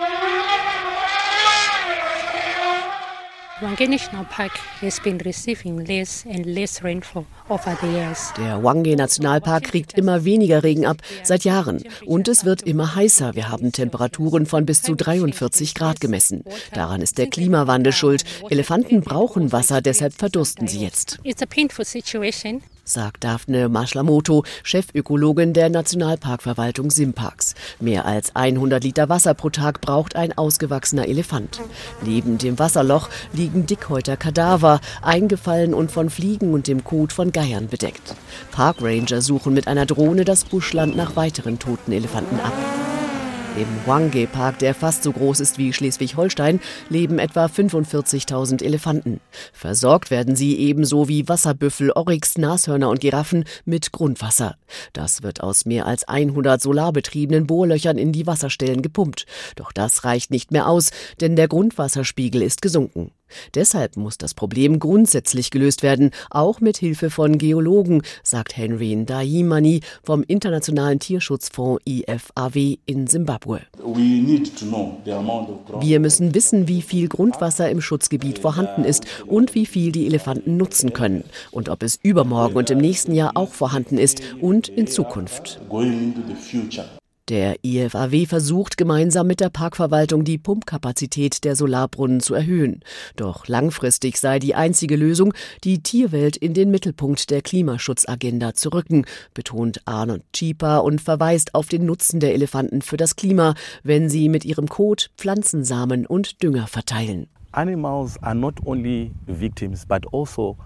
Der 3.61 3.71
Wange 8.63 8.97
Nationalpark 8.97 9.65
kriegt 9.65 9.99
immer 9.99 10.25
weniger 10.25 10.63
Regen 10.63 10.87
ab, 10.87 10.99
seit 11.25 11.43
Jahren. 11.43 11.83
Und 12.07 12.29
es 12.29 12.45
wird 12.45 12.63
immer 12.63 12.95
heißer. 12.95 13.35
Wir 13.35 13.49
haben 13.49 13.73
Temperaturen 13.73 14.47
von 14.47 14.65
bis 14.65 14.83
zu 14.83 14.95
43 14.95 15.75
Grad 15.75 16.01
gemessen. 16.01 16.45
Daran 16.73 17.03
ist 17.03 17.19
der 17.19 17.27
Klimawandel 17.27 17.93
schuld. 17.93 18.23
Elefanten 18.49 19.01
brauchen 19.01 19.51
Wasser, 19.51 19.81
deshalb 19.81 20.15
verdursten 20.15 20.69
sie 20.69 20.81
jetzt. 20.81 21.19
It's 21.25 21.43
a 21.43 21.47
painful 21.47 21.85
situation 21.85 22.63
sagt 22.89 23.25
Daphne 23.25 23.69
Maschlamoto, 23.69 24.45
Chefökologin 24.63 25.53
der 25.53 25.69
Nationalparkverwaltung 25.69 26.91
Simparks. 26.91 27.55
Mehr 27.81 28.07
als 28.07 28.35
100 28.35 28.83
Liter 28.83 29.09
Wasser 29.09 29.35
pro 29.35 29.51
Tag 29.51 29.81
braucht 29.81 30.17
ein 30.17 30.37
ausgewachsener 30.37 31.07
Elefant. 31.07 31.61
Neben 32.05 32.39
dem 32.39 32.59
Wasserloch 32.59 33.09
liegen 33.33 33.67
Dickhäuter 33.67 34.17
Kadaver, 34.17 34.81
eingefallen 35.03 35.75
und 35.75 35.93
von 35.93 36.11
Fliegen 36.11 36.55
und 36.55 36.67
dem 36.67 36.85
Kot 36.85 37.13
von 37.13 37.33
Geiern 37.33 37.69
bedeckt. 37.69 38.15
Parkranger 38.53 39.21
suchen 39.21 39.55
mit 39.55 39.69
einer 39.69 39.87
Drohne 39.87 40.25
das 40.25 40.45
Buschland 40.45 40.97
nach 40.97 41.17
weiteren 41.17 41.59
toten 41.59 41.93
Elefanten 41.93 42.41
ab. 42.41 42.53
Im 43.59 43.67
Hwange-Park, 43.87 44.61
der 44.61 44.73
fast 44.73 45.03
so 45.03 45.11
groß 45.11 45.41
ist 45.41 45.59
wie 45.59 45.73
Schleswig-Holstein, 45.73 46.61
leben 46.91 47.19
etwa 47.19 47.47
45.000 47.47 48.63
Elefanten. 48.63 49.19
Versorgt 49.53 50.13
werden 50.13 50.37
sie 50.37 50.57
ebenso 50.61 51.09
wie 51.09 51.29
Wasserbüffel, 51.29 51.91
Oryx, 51.91 52.39
Nashörner 52.39 52.89
und 52.89 53.01
Giraffen 53.01 53.43
mit 53.65 53.91
Grundwasser. 53.91 54.55
Das 54.93 55.25
wird 55.25 55.43
aus 55.43 55.65
mehr 55.65 55.87
als 55.87 56.07
100 56.07 56.63
solarbetriebenen 56.63 57.49
Bohrlöchern 57.49 57.99
in 57.99 58.13
die 58.13 58.29
Wasserstellen 58.29 58.81
gepumpt. 58.81 59.27
Doch 59.57 59.73
das 59.73 60.05
reicht 60.05 60.31
nicht 60.31 60.53
mehr 60.53 60.69
aus, 60.69 60.91
denn 61.21 61.35
der 61.35 61.49
Grundwasserspiegel 61.49 62.43
ist 62.43 62.63
gesunken. 62.63 63.11
Deshalb 63.55 63.97
muss 63.97 64.19
das 64.19 64.35
Problem 64.35 64.79
grundsätzlich 64.79 65.51
gelöst 65.51 65.83
werden, 65.83 66.11
auch 66.31 66.61
mit 66.61 66.77
Hilfe 66.77 67.11
von 67.11 67.39
Geologen, 67.39 68.03
sagt 68.23 68.57
Henry 68.57 68.95
Ndaimani 68.95 69.81
vom 70.03 70.23
Internationalen 70.23 70.99
Tierschutzfonds 70.99 71.83
IFAW 71.87 72.79
in 72.87 73.07
Simbabwe. 73.07 73.61
Wir 75.81 76.01
müssen 76.01 76.35
wissen, 76.35 76.69
wie 76.69 76.83
viel 76.83 77.09
Grundwasser 77.09 77.71
im 77.71 77.81
Schutzgebiet 77.81 78.39
vorhanden 78.39 78.85
ist 78.85 79.07
und 79.27 79.55
wie 79.55 79.67
viel 79.67 79.93
die 79.93 80.07
Elefanten 80.07 80.57
nutzen 80.57 80.93
können 80.93 81.25
und 81.51 81.69
ob 81.69 81.83
es 81.83 81.99
übermorgen 82.03 82.57
und 82.57 82.71
im 82.71 82.79
nächsten 82.79 83.15
Jahr 83.15 83.33
auch 83.37 83.53
vorhanden 83.53 83.99
ist 83.99 84.21
und 84.41 84.69
in 84.69 84.87
Zukunft. 84.87 85.61
Der 87.29 87.57
IFAW 87.63 88.25
versucht 88.25 88.79
gemeinsam 88.79 89.27
mit 89.27 89.41
der 89.41 89.51
Parkverwaltung 89.51 90.25
die 90.25 90.39
Pumpkapazität 90.39 91.45
der 91.45 91.57
Solarbrunnen 91.57 92.21
zu 92.21 92.33
erhöhen. 92.33 92.81
Doch 93.17 93.49
langfristig 93.49 94.19
sei 94.19 94.39
die 94.39 94.55
einzige 94.55 94.97
Lösung, 94.97 95.35
die 95.63 95.83
Tierwelt 95.83 96.39
in 96.39 96.55
den 96.55 96.71
Mittelpunkt 96.71 97.29
der 97.29 97.43
Klimaschutzagenda 97.43 98.55
zu 98.55 98.71
rücken, 98.71 99.05
betont 99.35 99.83
Arnold 99.85 100.23
Chipa 100.33 100.79
und 100.79 101.03
verweist 101.03 101.55
auf 101.55 101.69
den 101.69 101.85
Nutzen 101.85 102.19
der 102.19 102.33
Elefanten 102.33 102.81
für 102.81 102.97
das 102.97 103.15
Klima, 103.15 103.55
wenn 103.83 104.09
sie 104.09 104.31
mit 104.31 104.47
ihrem 104.47 104.67
Kot 104.69 105.11
Pflanzensamen 105.19 106.07
und 106.07 106.43
Dünger 106.43 106.67
verteilen. 106.67 107.27
Animals 107.53 108.17
are 108.23 108.35
not 108.35 108.55
only 108.65 109.13
victims 109.27 109.85
but 109.85 110.07
also 110.15 110.57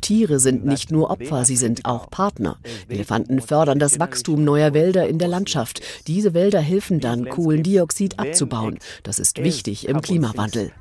Tiere 0.00 0.38
sind 0.38 0.64
nicht 0.64 0.90
nur 0.90 1.10
Opfer, 1.10 1.44
sie 1.44 1.56
sind 1.56 1.84
auch 1.84 2.10
Partner. 2.10 2.58
Elefanten 2.88 3.40
fördern 3.40 3.78
das 3.78 3.98
Wachstum 3.98 4.44
neuer 4.44 4.74
Wälder 4.74 5.06
in 5.06 5.18
der 5.18 5.28
Landschaft. 5.28 5.80
Diese 6.06 6.34
Wälder 6.34 6.60
helfen 6.60 7.00
dann, 7.00 7.28
Kohlendioxid 7.28 8.18
abzubauen. 8.18 8.78
Das 9.02 9.18
ist 9.18 9.42
wichtig 9.42 9.88
im 9.88 10.00
Klimawandel. 10.00 10.72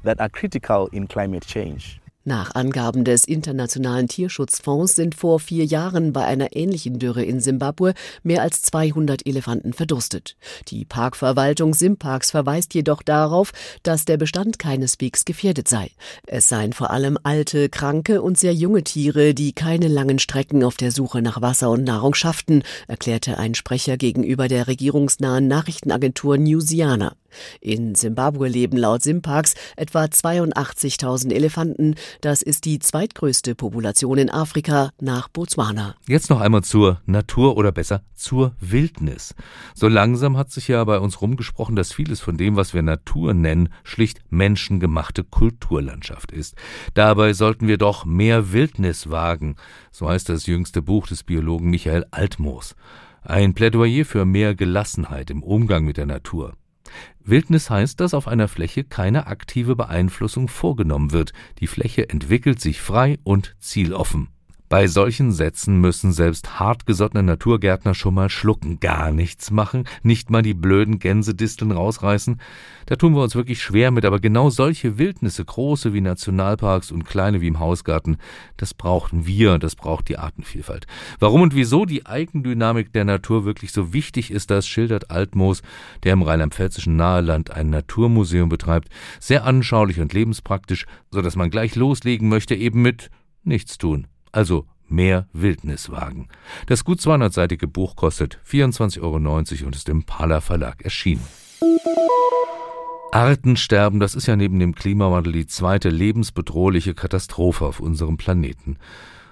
Nach 2.25 2.55
Angaben 2.55 3.03
des 3.03 3.25
Internationalen 3.25 4.07
Tierschutzfonds 4.07 4.95
sind 4.95 5.13
vor 5.13 5.41
vier 5.41 5.65
Jahren 5.65 6.13
bei 6.13 6.23
einer 6.23 6.55
ähnlichen 6.55 6.97
Dürre 6.97 7.21
in 7.21 7.41
Simbabwe 7.41 7.93
mehr 8.23 8.41
als 8.41 8.61
200 8.61 9.27
Elefanten 9.27 9.73
verdurstet. 9.73 10.37
Die 10.69 10.85
Parkverwaltung 10.85 11.73
Simparks 11.73 12.31
verweist 12.31 12.73
jedoch 12.75 13.01
darauf, 13.01 13.51
dass 13.83 14.05
der 14.05 14.15
Bestand 14.15 14.57
keineswegs 14.57 15.25
gefährdet 15.25 15.67
sei. 15.67 15.91
Es 16.25 16.47
seien 16.47 16.71
vor 16.71 16.91
allem 16.91 17.17
alte, 17.23 17.67
kranke 17.67 18.21
und 18.21 18.39
sehr 18.39 18.53
junge 18.53 18.85
Tiere, 18.85 19.33
die 19.33 19.51
keine 19.51 19.89
langen 19.89 20.17
Strecken 20.17 20.63
auf 20.63 20.77
der 20.77 20.93
Suche 20.93 21.21
nach 21.21 21.41
Wasser 21.41 21.71
und 21.71 21.83
Nahrung 21.83 22.13
schafften, 22.13 22.63
erklärte 22.87 23.37
ein 23.37 23.53
Sprecher 23.53 23.97
gegenüber 23.97 24.47
der 24.47 24.67
regierungsnahen 24.67 25.49
Nachrichtenagentur 25.49 26.37
Newsiana. 26.37 27.17
In 27.61 27.95
Simbabwe 27.95 28.47
leben 28.47 28.77
laut 28.77 29.03
Simparks 29.03 29.55
etwa 29.75 30.03
82.000 30.03 31.31
Elefanten. 31.31 31.95
Das 32.21 32.41
ist 32.41 32.65
die 32.65 32.79
zweitgrößte 32.79 33.55
Population 33.55 34.17
in 34.17 34.29
Afrika 34.29 34.91
nach 34.99 35.27
Botswana. 35.29 35.95
Jetzt 36.07 36.29
noch 36.29 36.41
einmal 36.41 36.63
zur 36.63 37.01
Natur 37.05 37.57
oder 37.57 37.71
besser 37.71 38.01
zur 38.15 38.53
Wildnis. 38.59 39.35
So 39.75 39.87
langsam 39.87 40.37
hat 40.37 40.51
sich 40.51 40.67
ja 40.67 40.83
bei 40.83 40.99
uns 40.99 41.21
rumgesprochen, 41.21 41.75
dass 41.75 41.93
vieles 41.93 42.21
von 42.21 42.37
dem, 42.37 42.55
was 42.55 42.73
wir 42.73 42.81
Natur 42.81 43.33
nennen, 43.33 43.69
schlicht 43.83 44.21
menschengemachte 44.29 45.23
Kulturlandschaft 45.23 46.31
ist. 46.31 46.55
Dabei 46.93 47.33
sollten 47.33 47.67
wir 47.67 47.77
doch 47.77 48.05
mehr 48.05 48.53
Wildnis 48.53 49.09
wagen, 49.09 49.55
so 49.91 50.09
heißt 50.09 50.29
das 50.29 50.45
jüngste 50.45 50.81
Buch 50.81 51.07
des 51.07 51.23
Biologen 51.23 51.69
Michael 51.69 52.05
Altmoos. 52.11 52.75
Ein 53.23 53.53
Plädoyer 53.53 54.05
für 54.05 54.25
mehr 54.25 54.55
Gelassenheit 54.55 55.29
im 55.29 55.43
Umgang 55.43 55.85
mit 55.85 55.97
der 55.97 56.05
Natur. 56.05 56.53
Wildnis 57.23 57.69
heißt, 57.69 57.99
dass 57.99 58.13
auf 58.13 58.27
einer 58.27 58.47
Fläche 58.47 58.83
keine 58.83 59.27
aktive 59.27 59.75
Beeinflussung 59.75 60.47
vorgenommen 60.47 61.11
wird. 61.11 61.33
Die 61.59 61.67
Fläche 61.67 62.09
entwickelt 62.09 62.59
sich 62.59 62.81
frei 62.81 63.19
und 63.23 63.55
zieloffen. 63.59 64.32
Bei 64.73 64.87
solchen 64.87 65.31
Sätzen 65.31 65.81
müssen 65.81 66.11
selbst 66.13 66.59
hartgesottene 66.59 67.21
Naturgärtner 67.21 67.93
schon 67.93 68.15
mal 68.15 68.31
schlucken, 68.31 68.79
gar 68.79 69.11
nichts 69.11 69.51
machen, 69.51 69.83
nicht 70.01 70.31
mal 70.31 70.41
die 70.41 70.55
blöden 70.55 70.97
Gänsedisteln 70.97 71.71
rausreißen. 71.71 72.41
Da 72.87 72.95
tun 72.95 73.13
wir 73.13 73.21
uns 73.21 73.35
wirklich 73.35 73.61
schwer 73.61 73.91
mit, 73.91 74.03
aber 74.03 74.19
genau 74.19 74.49
solche 74.49 74.97
Wildnisse, 74.97 75.45
große 75.45 75.93
wie 75.93 76.01
Nationalparks 76.01 76.91
und 76.91 77.05
kleine 77.05 77.39
wie 77.39 77.49
im 77.49 77.59
Hausgarten, 77.59 78.17
das 78.57 78.73
brauchen 78.73 79.27
wir, 79.27 79.59
das 79.59 79.75
braucht 79.75 80.09
die 80.09 80.17
Artenvielfalt. 80.17 80.87
Warum 81.19 81.41
und 81.41 81.53
wieso 81.53 81.85
die 81.85 82.07
Eigendynamik 82.07 82.91
der 82.93 83.05
Natur 83.05 83.45
wirklich 83.45 83.73
so 83.73 83.93
wichtig 83.93 84.31
ist, 84.31 84.49
das 84.49 84.65
schildert 84.65 85.11
Altmoos, 85.11 85.61
der 86.01 86.13
im 86.13 86.23
rheinland-pfälzischen 86.23 86.95
Naheland 86.95 87.51
ein 87.51 87.69
Naturmuseum 87.69 88.49
betreibt, 88.49 88.89
sehr 89.19 89.45
anschaulich 89.45 89.99
und 89.99 90.13
lebenspraktisch, 90.13 90.87
so 91.11 91.21
dass 91.21 91.35
man 91.35 91.51
gleich 91.51 91.75
loslegen 91.75 92.27
möchte, 92.27 92.55
eben 92.55 92.81
mit 92.81 93.11
nichts 93.43 93.77
tun 93.77 94.07
also 94.33 94.65
mehr 94.89 95.27
Wildnis 95.31 95.89
wagen. 95.89 96.27
Das 96.67 96.83
gut 96.83 96.99
200-seitige 96.99 97.67
Buch 97.67 97.95
kostet 97.95 98.39
24,90 98.49 99.01
Euro 99.01 99.15
und 99.67 99.75
ist 99.75 99.89
im 99.89 100.03
Pala 100.03 100.41
Verlag 100.41 100.83
erschienen. 100.83 101.25
Artensterben, 103.11 103.99
das 103.99 104.15
ist 104.15 104.25
ja 104.25 104.35
neben 104.35 104.59
dem 104.59 104.73
Klimawandel 104.73 105.33
die 105.33 105.47
zweite 105.47 105.89
lebensbedrohliche 105.89 106.95
Katastrophe 106.95 107.65
auf 107.65 107.79
unserem 107.79 108.17
Planeten. 108.17 108.77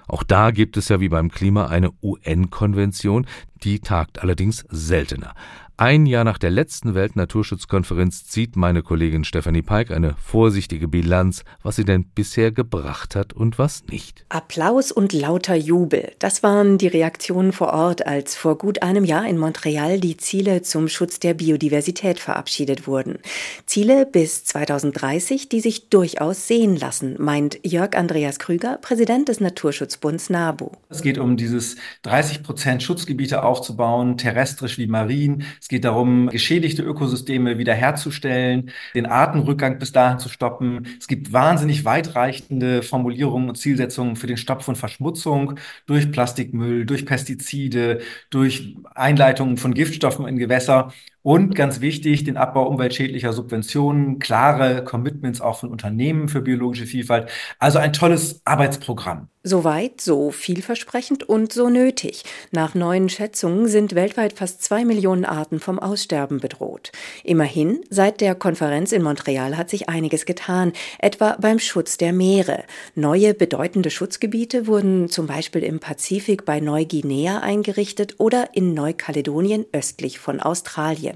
Auch 0.06 0.22
da 0.22 0.50
gibt 0.50 0.76
es 0.76 0.88
ja 0.88 1.00
wie 1.00 1.08
beim 1.08 1.30
Klima 1.30 1.66
eine 1.66 1.90
UN-Konvention, 2.02 3.26
die 3.62 3.80
tagt 3.80 4.20
allerdings 4.20 4.64
seltener. 4.68 5.34
Ein 5.78 6.04
Jahr 6.04 6.24
nach 6.24 6.36
der 6.36 6.50
letzten 6.50 6.94
Weltnaturschutzkonferenz 6.94 8.26
zieht 8.26 8.56
meine 8.56 8.82
Kollegin 8.82 9.24
Stephanie 9.24 9.62
Peik 9.62 9.90
eine 9.90 10.14
vorsichtige 10.22 10.86
Bilanz, 10.86 11.44
was 11.62 11.76
sie 11.76 11.86
denn 11.86 12.04
bisher 12.04 12.52
gebracht 12.52 13.16
hat 13.16 13.32
und 13.32 13.58
was 13.58 13.86
nicht. 13.86 14.26
Applaus 14.28 14.92
und 14.92 15.14
lauter 15.14 15.54
Jubel. 15.54 16.12
Das 16.18 16.42
waren 16.42 16.76
die 16.76 16.88
Reaktionen 16.88 17.52
vor 17.52 17.72
Ort, 17.72 18.06
als 18.06 18.36
vor 18.36 18.58
gut 18.58 18.82
einem 18.82 19.04
Jahr 19.04 19.26
in 19.26 19.38
Montreal 19.38 19.98
die 19.98 20.18
Ziele 20.18 20.60
zum 20.60 20.88
Schutz 20.88 21.20
der 21.20 21.32
Biodiversität 21.32 22.20
verabschiedet 22.20 22.86
wurden. 22.86 23.18
Ziele 23.64 24.04
bis 24.04 24.44
2030, 24.44 25.48
die 25.48 25.60
sich 25.60 25.88
durchaus 25.88 26.46
sehen 26.48 26.76
lassen, 26.76 27.16
meint 27.18 27.58
Jörg 27.64 27.96
Andreas 27.96 28.38
Krüger, 28.38 28.76
Präsident 28.82 29.30
des 29.30 29.40
Naturschutzbunds 29.40 30.28
NABU. 30.28 30.70
Es 30.90 31.00
geht 31.00 31.16
um 31.16 31.38
dieses 31.38 31.76
30 32.02 32.42
Prozent 32.42 32.82
Schutzgebiete 32.82 33.42
aufzubauen, 33.42 34.18
terrestrisch 34.18 34.76
wie 34.76 34.86
marin. 34.86 35.44
Es 35.62 35.68
geht 35.68 35.84
darum, 35.84 36.28
geschädigte 36.28 36.82
Ökosysteme 36.82 37.56
wiederherzustellen, 37.56 38.72
den 38.96 39.06
Artenrückgang 39.06 39.78
bis 39.78 39.92
dahin 39.92 40.18
zu 40.18 40.28
stoppen. 40.28 40.88
Es 40.98 41.06
gibt 41.06 41.32
wahnsinnig 41.32 41.84
weitreichende 41.84 42.82
Formulierungen 42.82 43.48
und 43.48 43.54
Zielsetzungen 43.54 44.16
für 44.16 44.26
den 44.26 44.36
Stopp 44.36 44.64
von 44.64 44.74
Verschmutzung 44.74 45.60
durch 45.86 46.10
Plastikmüll, 46.10 46.84
durch 46.84 47.06
Pestizide, 47.06 48.00
durch 48.30 48.76
Einleitungen 48.96 49.56
von 49.56 49.72
Giftstoffen 49.72 50.26
in 50.26 50.36
Gewässer. 50.36 50.92
Und 51.22 51.54
ganz 51.54 51.80
wichtig, 51.80 52.24
den 52.24 52.36
Abbau 52.36 52.66
umweltschädlicher 52.66 53.32
Subventionen, 53.32 54.18
klare 54.18 54.82
Commitments 54.82 55.40
auch 55.40 55.60
von 55.60 55.70
Unternehmen 55.70 56.28
für 56.28 56.40
biologische 56.40 56.86
Vielfalt. 56.86 57.30
Also 57.60 57.78
ein 57.78 57.92
tolles 57.92 58.40
Arbeitsprogramm. 58.44 59.28
Soweit, 59.44 60.00
so 60.00 60.30
vielversprechend 60.30 61.28
und 61.28 61.52
so 61.52 61.68
nötig. 61.68 62.22
Nach 62.52 62.76
neuen 62.76 63.08
Schätzungen 63.08 63.66
sind 63.66 63.96
weltweit 63.96 64.34
fast 64.34 64.62
zwei 64.62 64.84
Millionen 64.84 65.24
Arten 65.24 65.58
vom 65.58 65.80
Aussterben 65.80 66.38
bedroht. 66.38 66.92
Immerhin, 67.24 67.80
seit 67.90 68.20
der 68.20 68.36
Konferenz 68.36 68.92
in 68.92 69.02
Montreal 69.02 69.56
hat 69.56 69.68
sich 69.68 69.88
einiges 69.88 70.26
getan, 70.26 70.72
etwa 71.00 71.36
beim 71.40 71.58
Schutz 71.58 71.98
der 71.98 72.12
Meere. 72.12 72.62
Neue 72.94 73.34
bedeutende 73.34 73.90
Schutzgebiete 73.90 74.68
wurden 74.68 75.08
zum 75.08 75.26
Beispiel 75.26 75.64
im 75.64 75.80
Pazifik 75.80 76.44
bei 76.44 76.60
Neuguinea 76.60 77.40
eingerichtet 77.40 78.14
oder 78.18 78.50
in 78.54 78.74
Neukaledonien 78.74 79.66
östlich 79.72 80.20
von 80.20 80.38
Australien. 80.38 81.11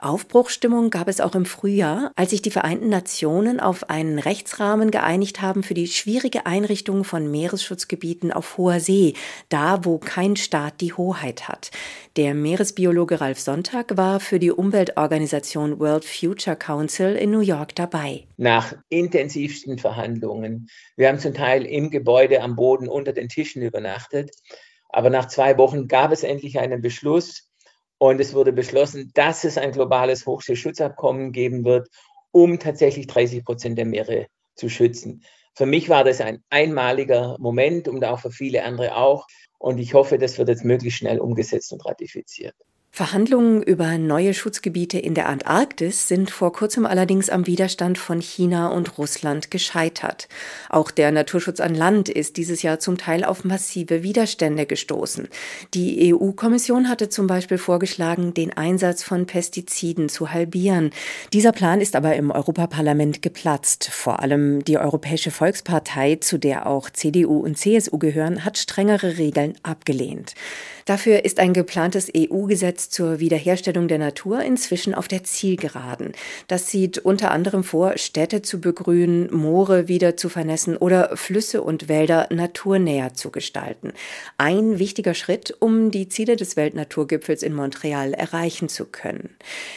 Aufbruchstimmung 0.00 0.90
gab 0.90 1.08
es 1.08 1.20
auch 1.20 1.34
im 1.34 1.44
Frühjahr, 1.44 2.12
als 2.16 2.30
sich 2.30 2.42
die 2.42 2.50
Vereinten 2.50 2.88
Nationen 2.88 3.60
auf 3.60 3.88
einen 3.88 4.18
Rechtsrahmen 4.18 4.90
geeinigt 4.90 5.40
haben 5.40 5.62
für 5.62 5.74
die 5.74 5.86
schwierige 5.86 6.46
Einrichtung 6.46 7.04
von 7.04 7.30
Meeresschutzgebieten 7.30 8.32
auf 8.32 8.58
hoher 8.58 8.80
See, 8.80 9.14
da 9.48 9.84
wo 9.84 9.98
kein 9.98 10.36
Staat 10.36 10.80
die 10.80 10.92
Hoheit 10.92 11.48
hat. 11.48 11.70
Der 12.16 12.34
Meeresbiologe 12.34 13.20
Ralf 13.20 13.40
Sonntag 13.40 13.96
war 13.96 14.20
für 14.20 14.38
die 14.38 14.50
Umweltorganisation 14.50 15.78
World 15.78 16.04
Future 16.04 16.56
Council 16.56 17.14
in 17.16 17.30
New 17.30 17.40
York 17.40 17.74
dabei. 17.74 18.24
Nach 18.36 18.74
intensivsten 18.88 19.78
Verhandlungen, 19.78 20.68
wir 20.96 21.08
haben 21.08 21.18
zum 21.18 21.32
Teil 21.32 21.64
im 21.64 21.90
Gebäude 21.90 22.42
am 22.42 22.56
Boden 22.56 22.88
unter 22.88 23.12
den 23.12 23.28
Tischen 23.28 23.62
übernachtet, 23.62 24.30
aber 24.88 25.08
nach 25.08 25.28
zwei 25.28 25.56
Wochen 25.56 25.88
gab 25.88 26.12
es 26.12 26.22
endlich 26.22 26.58
einen 26.58 26.82
Beschluss 26.82 27.51
und 28.02 28.20
es 28.20 28.34
wurde 28.34 28.52
beschlossen, 28.52 29.12
dass 29.14 29.44
es 29.44 29.56
ein 29.56 29.70
globales 29.70 30.26
Hochseeschutzabkommen 30.26 31.30
geben 31.30 31.64
wird, 31.64 31.88
um 32.32 32.58
tatsächlich 32.58 33.06
30 33.06 33.44
Prozent 33.44 33.78
der 33.78 33.84
Meere 33.84 34.26
zu 34.56 34.68
schützen. 34.68 35.22
Für 35.54 35.66
mich 35.66 35.88
war 35.88 36.02
das 36.02 36.20
ein 36.20 36.42
einmaliger 36.50 37.36
Moment 37.38 37.86
und 37.86 38.04
auch 38.04 38.18
für 38.18 38.32
viele 38.32 38.64
andere 38.64 38.96
auch. 38.96 39.28
Und 39.60 39.78
ich 39.78 39.94
hoffe, 39.94 40.18
das 40.18 40.36
wird 40.36 40.48
jetzt 40.48 40.64
möglichst 40.64 40.98
schnell 40.98 41.20
umgesetzt 41.20 41.72
und 41.72 41.86
ratifiziert. 41.86 42.56
Verhandlungen 42.94 43.62
über 43.62 43.96
neue 43.96 44.34
Schutzgebiete 44.34 44.98
in 44.98 45.14
der 45.14 45.26
Antarktis 45.26 46.08
sind 46.08 46.30
vor 46.30 46.52
kurzem 46.52 46.84
allerdings 46.84 47.30
am 47.30 47.46
Widerstand 47.46 47.96
von 47.96 48.20
China 48.20 48.68
und 48.68 48.98
Russland 48.98 49.50
gescheitert. 49.50 50.28
Auch 50.68 50.90
der 50.90 51.10
Naturschutz 51.10 51.60
an 51.60 51.74
Land 51.74 52.10
ist 52.10 52.36
dieses 52.36 52.60
Jahr 52.60 52.80
zum 52.80 52.98
Teil 52.98 53.24
auf 53.24 53.44
massive 53.44 54.02
Widerstände 54.02 54.66
gestoßen. 54.66 55.28
Die 55.72 56.12
EU-Kommission 56.12 56.90
hatte 56.90 57.08
zum 57.08 57.26
Beispiel 57.26 57.56
vorgeschlagen, 57.56 58.34
den 58.34 58.54
Einsatz 58.54 59.02
von 59.02 59.24
Pestiziden 59.24 60.10
zu 60.10 60.30
halbieren. 60.30 60.90
Dieser 61.32 61.52
Plan 61.52 61.80
ist 61.80 61.96
aber 61.96 62.14
im 62.16 62.30
Europaparlament 62.30 63.22
geplatzt. 63.22 63.88
Vor 63.90 64.20
allem 64.20 64.66
die 64.66 64.76
Europäische 64.76 65.30
Volkspartei, 65.30 66.16
zu 66.16 66.36
der 66.36 66.66
auch 66.66 66.90
CDU 66.90 67.38
und 67.38 67.56
CSU 67.56 67.96
gehören, 67.96 68.44
hat 68.44 68.58
strengere 68.58 69.16
Regeln 69.16 69.54
abgelehnt. 69.62 70.34
Dafür 70.84 71.24
ist 71.24 71.38
ein 71.38 71.52
geplantes 71.52 72.10
EU-Gesetz 72.14 72.81
zur 72.88 73.20
Wiederherstellung 73.20 73.88
der 73.88 73.98
Natur 73.98 74.42
inzwischen 74.42 74.94
auf 74.94 75.08
der 75.08 75.24
Zielgeraden. 75.24 76.12
Das 76.48 76.70
sieht 76.70 76.98
unter 76.98 77.30
anderem 77.30 77.64
vor, 77.64 77.98
Städte 77.98 78.42
zu 78.42 78.60
begrünen, 78.60 79.32
Moore 79.32 79.88
wieder 79.88 80.16
zu 80.16 80.28
vernässen 80.28 80.76
oder 80.76 81.16
Flüsse 81.16 81.62
und 81.62 81.88
Wälder 81.88 82.28
naturnäher 82.30 83.14
zu 83.14 83.30
gestalten. 83.30 83.92
Ein 84.38 84.78
wichtiger 84.78 85.14
Schritt, 85.14 85.54
um 85.58 85.90
die 85.90 86.08
Ziele 86.08 86.36
des 86.36 86.56
Weltnaturgipfels 86.56 87.42
in 87.42 87.54
Montreal 87.54 88.14
erreichen 88.14 88.68
zu 88.68 88.86
können. 88.86 89.30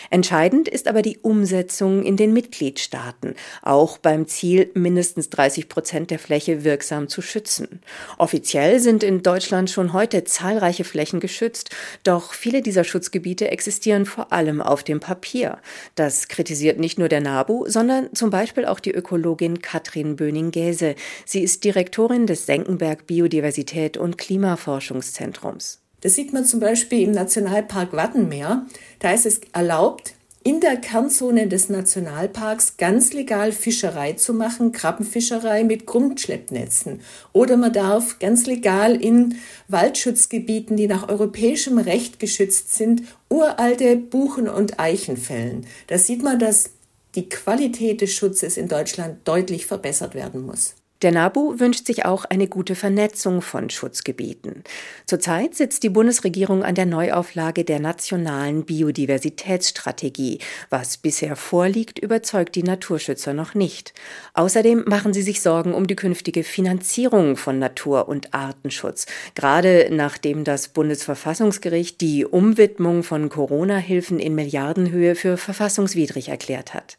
Entscheidend 0.10 0.68
ist 0.68 0.88
aber 0.88 1.02
die 1.02 1.18
Umsetzung 1.18 2.04
in 2.04 2.18
den 2.18 2.34
Mitgliedstaaten, 2.34 3.36
auch 3.62 3.98
beim 3.98 4.28
Ziel, 4.28 4.72
mindestens 4.74 5.30
30 5.30 5.70
Prozent 5.70 6.12
der 6.12 6.20
Fläche 6.20 6.64
wirksam 6.64 7.08
zu 7.08 7.22
schützen. 7.22 7.82
Offiziell 8.18 8.80
sind 8.80 9.04
in 9.04 9.24
Deutschland 9.24 9.70
schon 9.70 9.94
heute 9.94 10.24
zahlreiche 10.24 10.84
Flächen 10.84 11.20
geschützt, 11.20 11.70
doch 12.04 12.34
viele 12.34 12.62
dieser 12.62 12.84
Schutzgebiete 12.96 13.52
existieren 13.52 14.06
vor 14.06 14.32
allem 14.32 14.62
auf 14.62 14.82
dem 14.82 15.02
Papier. 15.02 15.58
Das 15.96 16.30
kritisiert 16.30 16.80
nicht 16.80 16.98
nur 16.98 17.10
der 17.10 17.20
NABU, 17.20 17.66
sondern 17.68 18.14
zum 18.16 18.30
Beispiel 18.30 18.64
auch 18.64 18.80
die 18.80 18.94
Ökologin 18.94 19.62
Katrin 19.62 20.16
Böning-Gäse. 20.16 20.96
Sie 21.26 21.44
ist 21.44 21.66
Direktorin 21.66 22.26
des 22.26 22.46
Senckenberg 22.46 23.06
Biodiversität 23.06 23.98
und 23.98 24.18
Klimaforschungszentrums. 24.18 25.82
Das 26.00 26.16
sieht 26.16 26.32
man 26.32 26.46
zum 26.46 26.62
Beispiel 26.62 27.02
im 27.02 27.12
Nationalpark 27.12 27.92
Wattenmeer. 27.92 28.66
Da 29.00 29.12
ist 29.12 29.26
es 29.26 29.42
erlaubt, 29.52 30.15
in 30.46 30.60
der 30.62 30.78
Kernzone 30.78 31.48
des 31.48 31.70
Nationalparks 31.70 32.78
ganz 32.78 33.14
legal 33.14 33.52
Fischerei 33.52 34.14
zu 34.14 34.32
machen, 34.32 34.72
Krabbenfischerei 34.72 35.64
mit 35.64 35.88
Grundschleppnetzen. 35.88 37.02
Oder 37.34 37.58
man 37.58 37.74
darf 37.74 38.20
ganz 38.20 38.46
legal 38.46 38.96
in 38.96 39.40
Waldschutzgebieten, 39.70 40.78
die 40.78 40.86
nach 40.86 41.10
europäischem 41.10 41.80
Recht 41.80 42.20
geschützt 42.20 42.76
sind, 42.76 43.02
uralte 43.28 43.96
Buchen- 43.96 44.48
und 44.48 44.80
Eichen 44.80 45.18
fällen. 45.18 45.66
Da 45.88 45.98
sieht 45.98 46.22
man, 46.22 46.38
dass 46.38 46.70
die 47.16 47.28
Qualität 47.28 48.02
des 48.02 48.14
Schutzes 48.14 48.58
in 48.58 48.68
Deutschland 48.68 49.28
deutlich 49.28 49.66
verbessert 49.66 50.14
werden 50.14 50.46
muss. 50.46 50.76
Der 51.02 51.12
NABU 51.12 51.60
wünscht 51.60 51.88
sich 51.88 52.06
auch 52.06 52.24
eine 52.24 52.48
gute 52.48 52.74
Vernetzung 52.74 53.42
von 53.42 53.70
Schutzgebieten. 53.70 54.64
Zurzeit 55.06 55.54
sitzt 55.54 55.84
die 55.84 55.90
Bundesregierung 55.90 56.64
an 56.64 56.74
der 56.74 56.86
Neuauflage 56.86 57.66
der 57.66 57.82
nationalen 57.82 58.64
Biodiversitätsstrategie. 58.64 60.40
Was 60.70 60.96
bisher 60.96 61.36
vorliegt, 61.36 62.00
überzeugt 62.00 62.56
die 62.56 62.64
Naturschützer 62.64 63.34
noch 63.34 63.56
nicht. 63.56 63.94
Außerdem 64.36 64.86
machen 64.88 65.14
sie 65.14 65.22
sich 65.22 65.42
Sorgen 65.42 65.74
um 65.74 65.86
die 65.86 65.98
künftige 65.98 66.46
Finanzierung 66.46 67.36
von 67.36 67.60
Natur- 67.60 68.08
und 68.08 68.34
Artenschutz. 68.34 69.06
Gerade 69.36 69.90
nachdem 69.92 70.46
das 70.46 70.70
Bundesverfassungsgericht 70.70 72.00
die 72.00 72.26
Umwidmung 72.26 73.04
von 73.04 73.28
Corona-Hilfen 73.28 74.18
in 74.18 74.34
Milliardenhöhe 74.34 75.16
für 75.16 75.36
verfassungswidrig 75.36 76.30
erklärt 76.30 76.74
hat. 76.74 76.98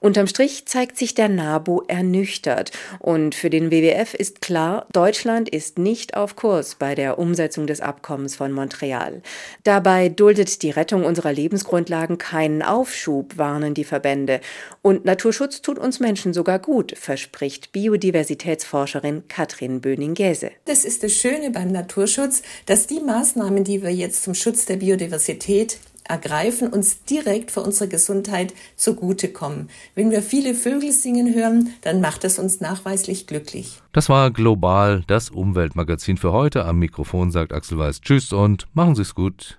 Unterm 0.00 0.26
Strich 0.26 0.66
zeigt 0.66 0.96
sich 0.96 1.14
der 1.14 1.28
NABU 1.28 1.82
ernüchtert 1.88 2.72
und 3.00 3.33
für 3.34 3.50
den 3.50 3.70
WWF 3.70 4.14
ist 4.14 4.40
klar, 4.40 4.86
Deutschland 4.92 5.48
ist 5.48 5.78
nicht 5.78 6.16
auf 6.16 6.36
Kurs 6.36 6.76
bei 6.76 6.94
der 6.94 7.18
Umsetzung 7.18 7.66
des 7.66 7.80
Abkommens 7.80 8.36
von 8.36 8.52
Montreal. 8.52 9.22
Dabei 9.62 10.08
duldet 10.08 10.62
die 10.62 10.70
Rettung 10.70 11.04
unserer 11.04 11.32
Lebensgrundlagen 11.32 12.18
keinen 12.18 12.62
Aufschub, 12.62 13.36
warnen 13.38 13.74
die 13.74 13.84
Verbände. 13.84 14.40
Und 14.82 15.04
Naturschutz 15.04 15.62
tut 15.62 15.78
uns 15.78 16.00
Menschen 16.00 16.32
sogar 16.32 16.58
gut, 16.58 16.94
verspricht 16.96 17.72
Biodiversitätsforscherin 17.72 19.24
Katrin 19.28 19.80
Böning-Gäse. 19.80 20.50
Das 20.64 20.84
ist 20.84 21.02
das 21.02 21.12
Schöne 21.12 21.50
beim 21.50 21.68
Naturschutz, 21.68 22.42
dass 22.66 22.86
die 22.86 23.00
Maßnahmen, 23.00 23.64
die 23.64 23.82
wir 23.82 23.90
jetzt 23.90 24.22
zum 24.22 24.34
Schutz 24.34 24.66
der 24.66 24.76
Biodiversität 24.76 25.78
ergreifen, 26.04 26.68
uns 26.68 27.04
direkt 27.04 27.50
für 27.50 27.60
unsere 27.60 27.88
Gesundheit 27.88 28.54
zugutekommen. 28.76 29.70
Wenn 29.94 30.10
wir 30.10 30.22
viele 30.22 30.54
Vögel 30.54 30.92
singen 30.92 31.34
hören, 31.34 31.70
dann 31.82 32.00
macht 32.00 32.24
es 32.24 32.38
uns 32.38 32.60
nachweislich 32.60 33.26
glücklich. 33.26 33.80
Das 33.92 34.08
war 34.08 34.30
Global, 34.30 35.02
das 35.06 35.30
Umweltmagazin 35.30 36.16
für 36.16 36.32
heute. 36.32 36.64
Am 36.64 36.78
Mikrofon 36.78 37.30
sagt 37.30 37.52
Axel 37.52 37.78
Weiß 37.78 38.00
Tschüss 38.00 38.32
und 38.32 38.66
machen 38.74 38.94
Sie 38.94 39.02
es 39.02 39.14
gut. 39.14 39.58